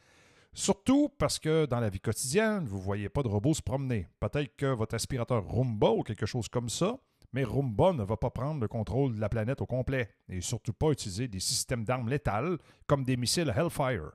Surtout 0.54 1.10
parce 1.18 1.38
que 1.38 1.66
dans 1.66 1.78
la 1.78 1.90
vie 1.90 2.00
quotidienne, 2.00 2.64
vous 2.64 2.78
ne 2.78 2.82
voyez 2.82 3.10
pas 3.10 3.22
de 3.22 3.28
robots 3.28 3.52
se 3.52 3.60
promener. 3.60 4.08
Peut-être 4.18 4.56
que 4.56 4.66
votre 4.66 4.94
aspirateur 4.94 5.44
Roomba 5.44 5.90
ou 5.90 6.02
quelque 6.02 6.24
chose 6.24 6.48
comme 6.48 6.70
ça, 6.70 6.96
mais 7.34 7.44
Roomba 7.44 7.92
ne 7.92 8.02
va 8.02 8.16
pas 8.16 8.30
prendre 8.30 8.62
le 8.62 8.68
contrôle 8.68 9.14
de 9.14 9.20
la 9.20 9.28
planète 9.28 9.60
au 9.60 9.66
complet 9.66 10.08
et 10.30 10.40
surtout 10.40 10.72
pas 10.72 10.90
utiliser 10.90 11.28
des 11.28 11.40
systèmes 11.40 11.84
d'armes 11.84 12.08
létales 12.08 12.56
comme 12.86 13.04
des 13.04 13.18
missiles 13.18 13.52
Hellfire. 13.54 14.12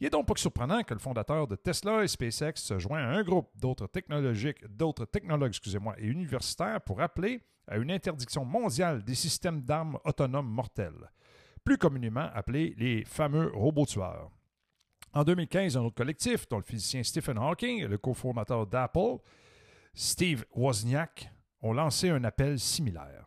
Il 0.00 0.04
n'est 0.04 0.10
donc 0.10 0.26
pas 0.26 0.34
surprenant 0.36 0.82
que 0.82 0.94
le 0.94 1.00
fondateur 1.00 1.46
de 1.46 1.56
Tesla 1.56 2.02
et 2.02 2.08
SpaceX 2.08 2.52
se 2.56 2.78
joigne 2.78 3.04
à 3.04 3.10
un 3.10 3.22
groupe 3.22 3.50
d'autres 3.54 3.86
d'autres 4.70 5.04
technologues 5.04 5.50
excusez-moi, 5.50 5.94
et 5.98 6.06
universitaires 6.06 6.80
pour 6.80 7.02
appeler 7.02 7.42
à 7.66 7.76
une 7.76 7.90
interdiction 7.90 8.46
mondiale 8.46 9.04
des 9.04 9.14
systèmes 9.14 9.60
d'armes 9.60 9.98
autonomes 10.04 10.48
mortels, 10.48 11.10
plus 11.64 11.76
communément 11.76 12.30
appelés 12.32 12.74
les 12.78 13.04
fameux 13.04 13.52
robots 13.54 13.84
tueurs. 13.84 14.30
En 15.12 15.22
2015, 15.22 15.76
un 15.76 15.82
autre 15.82 15.96
collectif, 15.96 16.48
dont 16.48 16.56
le 16.56 16.62
physicien 16.62 17.02
Stephen 17.02 17.36
Hawking 17.36 17.82
et 17.82 17.88
le 17.88 17.98
cofondateur 17.98 18.66
d'Apple, 18.66 19.18
Steve 19.92 20.46
Wozniak, 20.54 21.30
ont 21.60 21.74
lancé 21.74 22.08
un 22.08 22.24
appel 22.24 22.58
similaire. 22.58 23.26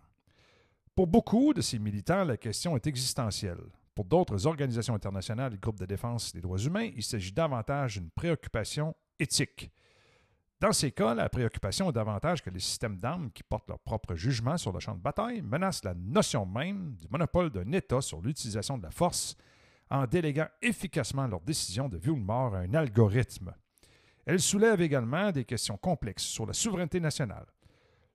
Pour 0.96 1.06
beaucoup 1.06 1.54
de 1.54 1.62
ces 1.62 1.78
militants, 1.78 2.24
la 2.24 2.38
question 2.38 2.76
est 2.76 2.88
existentielle. 2.88 3.62
Pour 3.96 4.06
d'autres 4.06 4.48
organisations 4.48 4.96
internationales 4.96 5.54
et 5.54 5.58
groupes 5.58 5.80
de 5.80 5.86
défense 5.86 6.34
des 6.34 6.42
droits 6.42 6.58
humains, 6.58 6.90
il 6.96 7.04
s'agit 7.04 7.32
davantage 7.32 7.96
d'une 8.00 8.10
préoccupation 8.10 8.96
éthique. 9.20 9.72
Dans 10.60 10.72
ces 10.72 10.92
cas, 10.92 11.14
la 11.14 11.30
préoccupation 11.30 11.90
est 11.90 11.94
davantage 11.94 12.42
que 12.42 12.50
les 12.50 12.60
systèmes 12.60 12.98
d'armes 12.98 13.30
qui 13.32 13.44
portent 13.44 13.68
leur 13.68 13.80
propre 13.80 14.16
jugement 14.16 14.58
sur 14.58 14.72
le 14.72 14.80
champ 14.80 14.96
de 14.96 15.02
bataille 15.02 15.42
menacent 15.42 15.84
la 15.84 15.94
notion 15.94 16.46
même 16.46 16.96
du 16.96 17.08
monopole 17.10 17.50
d'un 17.50 17.70
État 17.74 18.02
sur 18.02 18.22
l'utilisation 18.22 18.78
de 18.78 18.84
la 18.84 18.92
force 18.92 19.36
en 19.92 20.08
déléguant 20.08 20.48
efficacement 20.62 21.28
leurs 21.28 21.42
décisions 21.42 21.90
de 21.90 21.98
vie 21.98 22.10
ou 22.10 22.16
de 22.16 22.24
mort 22.24 22.56
à 22.56 22.60
un 22.60 22.74
algorithme. 22.74 23.54
Elle 24.26 24.40
soulève 24.40 24.82
également 24.82 25.32
des 25.32 25.44
questions 25.44 25.78
complexes 25.78 26.24
sur 26.24 26.46
la 26.46 26.54
souveraineté 26.54 27.00
nationale, 27.00 27.46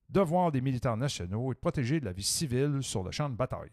devoir 0.08 0.50
des 0.50 0.62
militaires 0.62 0.96
nationaux 0.96 1.52
et 1.52 1.54
de 1.54 1.60
protéger 1.60 2.00
de 2.00 2.06
la 2.06 2.12
vie 2.12 2.24
civile 2.24 2.78
sur 2.80 3.02
le 3.02 3.10
champ 3.10 3.28
de 3.28 3.36
bataille. 3.36 3.70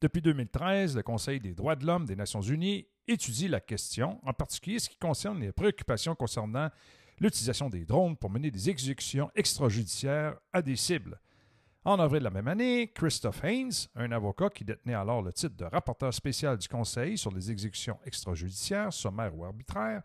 Depuis 0.00 0.22
2013, 0.22 0.94
le 0.94 1.02
Conseil 1.02 1.40
des 1.40 1.54
droits 1.54 1.74
de 1.74 1.84
l'homme 1.84 2.06
des 2.06 2.14
Nations 2.14 2.40
unies 2.40 2.86
étudie 3.08 3.48
la 3.48 3.58
question, 3.58 4.20
en 4.24 4.32
particulier 4.32 4.78
ce 4.78 4.88
qui 4.88 4.96
concerne 4.96 5.40
les 5.40 5.50
préoccupations 5.50 6.14
concernant 6.14 6.70
l'utilisation 7.18 7.68
des 7.68 7.84
drones 7.84 8.16
pour 8.16 8.30
mener 8.30 8.52
des 8.52 8.70
exécutions 8.70 9.28
extrajudiciaires 9.34 10.36
à 10.52 10.62
des 10.62 10.76
cibles. 10.76 11.20
En 11.84 11.98
avril 11.98 12.20
de 12.20 12.24
la 12.24 12.30
même 12.30 12.46
année, 12.46 12.92
Christophe 12.94 13.42
Haynes, 13.42 13.72
un 13.96 14.12
avocat 14.12 14.50
qui 14.50 14.64
détenait 14.64 14.94
alors 14.94 15.20
le 15.20 15.32
titre 15.32 15.56
de 15.56 15.64
rapporteur 15.64 16.14
spécial 16.14 16.56
du 16.58 16.68
Conseil 16.68 17.18
sur 17.18 17.32
les 17.32 17.50
exécutions 17.50 17.98
extrajudiciaires, 18.04 18.92
sommaires 18.92 19.36
ou 19.36 19.44
arbitraires, 19.44 20.02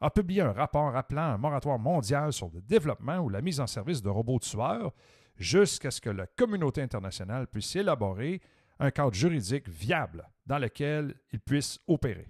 a 0.00 0.10
publié 0.10 0.40
un 0.40 0.52
rapport 0.52 0.96
appelant 0.96 1.34
un 1.34 1.38
moratoire 1.38 1.78
mondial 1.78 2.32
sur 2.32 2.50
le 2.52 2.60
développement 2.60 3.18
ou 3.18 3.28
la 3.28 3.40
mise 3.40 3.60
en 3.60 3.68
service 3.68 4.02
de 4.02 4.08
robots 4.08 4.40
tueurs 4.40 4.92
jusqu'à 5.36 5.92
ce 5.92 6.00
que 6.00 6.10
la 6.10 6.26
communauté 6.26 6.82
internationale 6.82 7.46
puisse 7.46 7.76
élaborer 7.76 8.40
un 8.78 8.90
cadre 8.90 9.14
juridique 9.14 9.68
viable 9.68 10.28
dans 10.46 10.58
lequel 10.58 11.14
ils 11.32 11.40
puissent 11.40 11.78
opérer. 11.86 12.28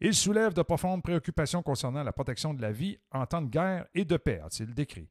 Il 0.00 0.14
soulève 0.14 0.54
de 0.54 0.62
profondes 0.62 1.02
préoccupations 1.02 1.62
concernant 1.62 2.02
la 2.02 2.12
protection 2.12 2.54
de 2.54 2.62
la 2.62 2.72
vie 2.72 2.98
en 3.10 3.26
temps 3.26 3.42
de 3.42 3.50
guerre 3.50 3.86
et 3.94 4.04
de 4.04 4.16
paix, 4.16 4.40
a-t-il 4.42 4.74
décrit. 4.74 5.08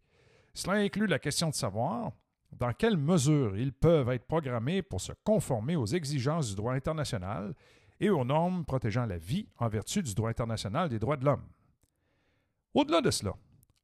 Cela 0.54 0.78
inclut 0.78 1.06
la 1.06 1.20
question 1.20 1.50
de 1.50 1.54
savoir 1.54 2.12
dans 2.52 2.74
quelle 2.74 2.98
mesure 2.98 3.56
ils 3.56 3.72
peuvent 3.72 4.10
être 4.10 4.26
programmés 4.26 4.82
pour 4.82 5.00
se 5.00 5.14
conformer 5.24 5.76
aux 5.76 5.86
exigences 5.86 6.50
du 6.50 6.56
droit 6.56 6.74
international 6.74 7.54
et 8.00 8.10
aux 8.10 8.26
normes 8.26 8.66
protégeant 8.66 9.06
la 9.06 9.18
vie 9.18 9.48
en 9.58 9.68
vertu 9.68 10.02
du 10.02 10.16
droit 10.16 10.30
international 10.30 10.90
des 10.90 11.00
droits 11.00 11.18
de 11.18 11.26
l'homme. 11.26 11.48
Au-delà 12.74 13.02
de 13.02 13.12
cela, 13.12 13.36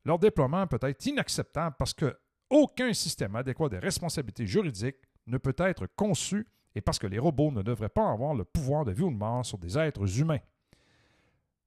leur 0.03 0.17
déploiement 0.17 0.65
peut 0.67 0.79
être 0.81 1.05
inacceptable 1.05 1.75
parce 1.77 1.93
que 1.93 2.17
aucun 2.49 2.93
système 2.93 3.35
adéquat 3.35 3.69
des 3.69 3.79
responsabilités 3.79 4.47
juridiques 4.47 4.97
ne 5.27 5.37
peut 5.37 5.55
être 5.57 5.87
conçu 5.87 6.47
et 6.75 6.81
parce 6.81 6.99
que 6.99 7.07
les 7.07 7.19
robots 7.19 7.51
ne 7.51 7.61
devraient 7.61 7.89
pas 7.89 8.09
avoir 8.11 8.33
le 8.33 8.43
pouvoir 8.43 8.85
de 8.85 8.91
vie 8.91 9.03
ou 9.03 9.11
de 9.11 9.15
mort 9.15 9.45
sur 9.45 9.57
des 9.57 9.77
êtres 9.77 10.19
humains. 10.19 10.39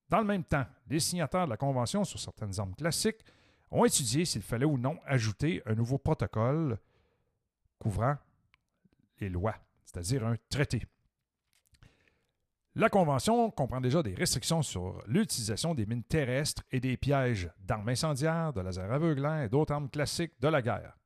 Dans 0.09 0.19
le 0.19 0.25
même 0.25 0.45
temps, 0.45 0.67
les 0.89 1.01
signataires 1.01 1.47
de 1.47 1.51
la 1.51 1.57
Convention 1.57 2.05
sur 2.05 2.19
certaines 2.19 2.59
armes 2.59 2.75
classiques 2.75 3.25
ont 3.71 3.85
étudié 3.85 4.25
s'il 4.25 4.43
fallait 4.43 4.65
ou 4.65 4.79
non 4.79 4.99
ajouter 5.05 5.63
un 5.67 5.75
nouveau 5.75 5.99
protocole 5.99 6.79
couvrant 7.79 8.17
les 9.21 9.29
lois, 9.29 9.57
c'est-à-dire 9.85 10.27
un 10.27 10.37
traité. 10.49 10.87
La 12.75 12.89
Convention 12.89 13.51
comprend 13.51 13.81
déjà 13.81 14.03
des 14.03 14.15
restrictions 14.15 14.63
sur 14.63 15.03
l'utilisation 15.07 15.75
des 15.75 15.85
mines 15.85 16.05
terrestres 16.05 16.63
et 16.71 16.81
des 16.81 16.97
pièges 16.97 17.51
d'armes 17.59 17.89
incendiaires, 17.89 18.53
de 18.53 18.61
lasers 18.61 18.83
aveuglants 18.83 19.43
et 19.43 19.49
d'autres 19.49 19.73
armes 19.73 19.91
classiques 19.91 20.41
de 20.41 20.49
la 20.49 20.63
guerre. 20.63 20.97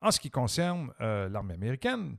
En 0.00 0.10
ce 0.10 0.18
qui 0.18 0.30
concerne 0.30 0.92
euh, 1.00 1.28
l'armée 1.28 1.54
américaine, 1.54 2.16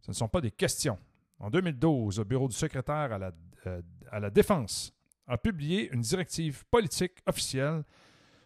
ce 0.00 0.10
ne 0.10 0.14
sont 0.14 0.28
pas 0.28 0.40
des 0.40 0.50
questions. 0.50 0.98
En 1.38 1.50
2012, 1.50 2.18
le 2.18 2.24
Bureau 2.24 2.48
du 2.48 2.54
secrétaire 2.54 3.12
à 3.12 3.18
la, 3.18 3.32
euh, 3.66 3.82
à 4.10 4.20
la 4.20 4.30
Défense 4.30 4.94
a 5.26 5.36
publié 5.36 5.92
une 5.92 6.00
directive 6.00 6.64
politique 6.66 7.18
officielle 7.26 7.84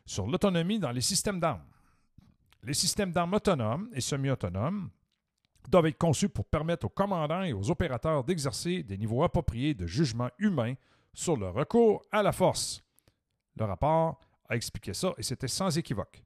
sur 0.04 0.26
l'autonomie 0.26 0.78
dans 0.78 0.92
les 0.92 1.00
systèmes 1.00 1.40
d'armes. 1.40 1.64
Les 2.62 2.74
systèmes 2.74 3.12
d'armes 3.12 3.34
autonomes 3.34 3.88
et 3.92 4.00
semi-autonomes 4.00 4.90
doivent 5.68 5.86
être 5.86 5.98
conçus 5.98 6.28
pour 6.28 6.44
permettre 6.46 6.86
aux 6.86 6.90
commandants 6.90 7.42
et 7.42 7.52
aux 7.52 7.70
opérateurs 7.70 8.24
d'exercer 8.24 8.82
des 8.82 8.96
niveaux 8.96 9.22
appropriés 9.22 9.74
de 9.74 9.86
jugement 9.86 10.30
humain 10.38 10.74
sur 11.12 11.36
le 11.36 11.48
recours 11.48 12.02
à 12.12 12.22
la 12.22 12.32
force. 12.32 12.82
Le 13.56 13.64
rapport 13.64 14.18
a 14.48 14.56
expliqué 14.56 14.94
ça 14.94 15.14
et 15.18 15.22
c'était 15.22 15.48
sans 15.48 15.76
équivoque. 15.76 16.22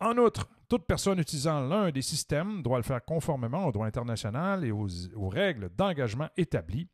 En 0.00 0.16
outre, 0.16 0.48
toute 0.70 0.86
personne 0.86 1.18
utilisant 1.18 1.66
l'un 1.66 1.90
des 1.90 2.00
systèmes 2.00 2.62
doit 2.62 2.78
le 2.78 2.84
faire 2.84 3.04
conformément 3.04 3.66
au 3.66 3.72
droit 3.72 3.86
international 3.86 4.64
et 4.64 4.70
aux, 4.70 5.28
règles 5.28 5.68
d'engagement 5.76 6.28
établies, 6.36 6.88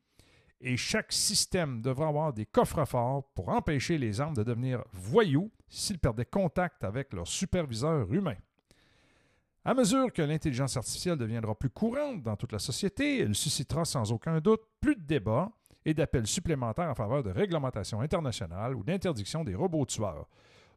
et 0.63 0.79
chaque 0.79 1.13
système 1.13 1.83
devra 1.83 2.09
avoir 2.09 2.33
des 2.33 2.47
coffres-forts 2.47 3.31
pour 3.35 3.51
empêcher 3.51 3.99
les 3.99 4.19
armes 4.19 4.35
de 4.35 4.43
devenir 4.43 4.83
voyous 4.93 5.53
s'ils 5.69 5.99
perdaient 5.99 6.25
contact 6.25 6.85
avec 6.85 7.13
leur 7.13 7.29
superviseur 7.29 8.11
humain. 8.11 8.37
À 9.63 9.75
mesure 9.75 10.11
que 10.11 10.23
l'intelligence 10.23 10.79
artificielle 10.79 11.19
deviendra 11.19 11.55
plus 11.55 11.69
courante 11.69 12.23
dans 12.23 12.37
toute 12.37 12.53
la 12.53 12.59
société, 12.59 13.21
elle 13.21 13.35
suscitera 13.35 13.85
sans 13.85 14.11
aucun 14.11 14.41
doute 14.41 14.63
plus 14.81 14.97
de 14.97 15.03
débats 15.03 15.51
et 15.85 15.93
d'appels 15.93 16.27
supplémentaires 16.27 16.89
en 16.89 16.95
faveur 16.95 17.23
de 17.23 17.31
réglementation 17.31 18.01
internationale 18.01 18.75
ou 18.75 18.83
d'interdiction 18.83 19.45
des 19.45 19.55
robots 19.55 19.85
tueurs. 19.85 20.27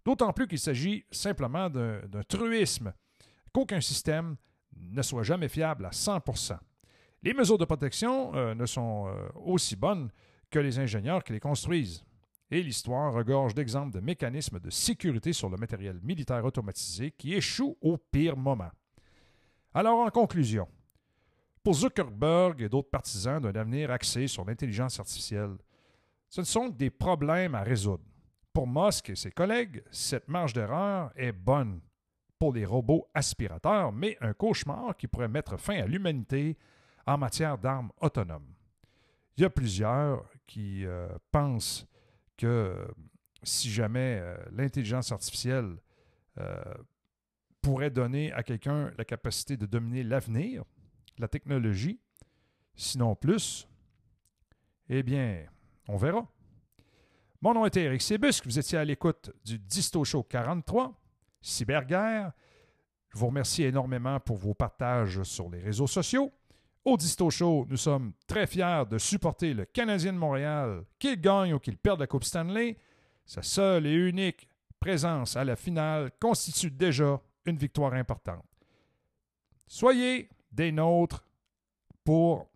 D'autant 0.06 0.34
plus 0.34 0.48
qu'il 0.48 0.60
s'agit 0.60 1.06
simplement 1.12 1.70
d'un 1.70 2.24
truisme, 2.28 2.94
qu'aucun 3.54 3.82
système 3.82 4.36
ne 4.76 5.02
soit 5.02 5.24
jamais 5.24 5.50
fiable 5.50 5.86
à 5.86 5.90
100% 5.90 6.58
Les 7.24 7.34
mesures 7.34 7.58
de 7.58 7.66
protection 7.66 8.34
euh, 8.36 8.56
ne 8.56 8.66
sont 8.66 9.08
euh, 9.08 9.28
aussi 9.36 9.76
bonnes 9.76 10.10
que 10.50 10.60
les 10.60 10.80
ingénieurs 10.80 11.24
qui 11.24 11.34
les 11.34 11.40
construisent. 11.40 12.04
Et 12.52 12.64
l'histoire 12.64 13.14
regorge 13.14 13.54
d'exemples 13.54 13.94
de 13.94 14.00
mécanismes 14.00 14.60
de 14.60 14.70
sécurité 14.70 15.34
sur 15.34 15.50
le 15.50 15.58
matériel 15.58 16.00
militaire 16.02 16.44
automatisé 16.44 17.12
qui 17.12 17.36
échouent 17.36 17.78
au 17.82 17.98
pire 17.98 18.36
moment. 18.36 18.72
Alors, 19.74 20.00
en 20.00 20.10
conclusion, 20.10 20.68
pour 21.64 21.76
Zuckerberg 21.76 22.62
et 22.62 22.70
d'autres 22.70 22.90
partisans 22.90 23.40
d'un 23.40 23.54
avenir 23.54 23.92
axé 23.92 24.28
sur 24.28 24.46
l'intelligence 24.46 25.00
artificielle, 25.00 25.58
ce 26.28 26.42
ne 26.42 26.46
sont 26.46 26.70
que 26.70 26.76
des 26.78 26.90
problèmes 26.90 27.54
à 27.54 27.62
résoudre. 27.62 28.04
Pour 28.60 28.68
Musk 28.68 29.12
et 29.12 29.16
ses 29.16 29.32
collègues, 29.32 29.82
cette 29.90 30.28
marge 30.28 30.52
d'erreur 30.52 31.14
est 31.16 31.32
bonne 31.32 31.80
pour 32.38 32.52
les 32.52 32.66
robots 32.66 33.08
aspirateurs, 33.14 33.94
mais 33.94 34.18
un 34.20 34.34
cauchemar 34.34 34.98
qui 34.98 35.08
pourrait 35.08 35.30
mettre 35.30 35.56
fin 35.56 35.82
à 35.82 35.86
l'humanité 35.86 36.58
en 37.08 37.18
matière 37.18 37.58
d'armes 37.58 37.90
autonomes. 38.02 38.54
Il 39.38 39.44
y 39.44 39.46
a 39.46 39.50
plusieurs 39.50 40.30
qui 40.46 40.86
euh, 40.86 41.08
pensent 41.32 41.88
que 42.36 42.86
si 43.44 43.72
jamais 43.72 44.20
euh, 44.20 44.36
l'intelligence 44.52 45.14
artificielle 45.14 45.78
euh, 46.42 46.62
pourrait 47.62 47.92
donner 47.92 48.34
à 48.34 48.44
quelqu'un 48.44 48.92
la 48.98 49.06
capacité 49.06 49.56
de 49.56 49.68
dominer 49.68 50.04
l'avenir, 50.04 50.66
la 51.18 51.30
technologie, 51.30 52.02
sinon 52.76 53.16
plus, 53.16 53.70
eh 54.90 55.02
bien, 55.02 55.46
on 55.88 55.96
verra. 55.96 56.28
Mon 57.42 57.54
nom 57.54 57.66
est 57.66 57.78
Eric 57.78 58.02
Sébusque, 58.02 58.46
vous 58.48 58.60
étiez 58.60 58.78
à 58.78 58.84
l'écoute 58.84 59.32
du 59.46 59.58
Disto 59.58 60.04
Show 60.04 60.24
43, 60.24 60.94
Cyberguerre. 61.42 62.34
Je 63.14 63.18
vous 63.18 63.28
remercie 63.28 63.64
énormément 63.64 64.20
pour 64.20 64.36
vos 64.36 64.54
partages 64.54 65.24
sur 65.24 65.50
les 65.50 65.62
réseaux 65.62 65.88
sociaux. 65.88 66.34
Au 66.84 66.98
Disto 66.98 67.30
Show, 67.30 67.66
nous 67.70 67.78
sommes 67.78 68.12
très 68.28 68.46
fiers 68.46 68.84
de 68.92 68.98
supporter 68.98 69.54
le 69.54 69.64
Canadien 69.64 70.12
de 70.12 70.18
Montréal, 70.18 70.84
qu'il 71.00 71.16
gagne 71.22 71.54
ou 71.54 71.60
qu'il 71.60 71.78
perde 71.78 72.02
la 72.02 72.08
Coupe 72.08 72.26
Stanley. 72.26 72.78
Sa 73.26 73.42
seule 73.42 73.88
et 73.88 73.94
unique 73.94 74.50
présence 74.78 75.38
à 75.38 75.46
la 75.46 75.56
finale 75.56 76.12
constitue 76.20 76.72
déjà 76.72 77.22
une 77.46 77.56
victoire 77.56 77.94
importante. 77.94 78.44
Soyez 79.66 80.28
des 80.52 80.74
nôtres 80.74 81.26
pour 82.04 82.50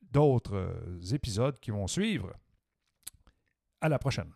d'autres 0.00 1.12
épisodes 1.12 1.60
qui 1.60 1.70
vont 1.70 1.86
suivre. 1.86 2.32
À 3.82 3.88
la 3.88 3.98
prochaine. 3.98 4.30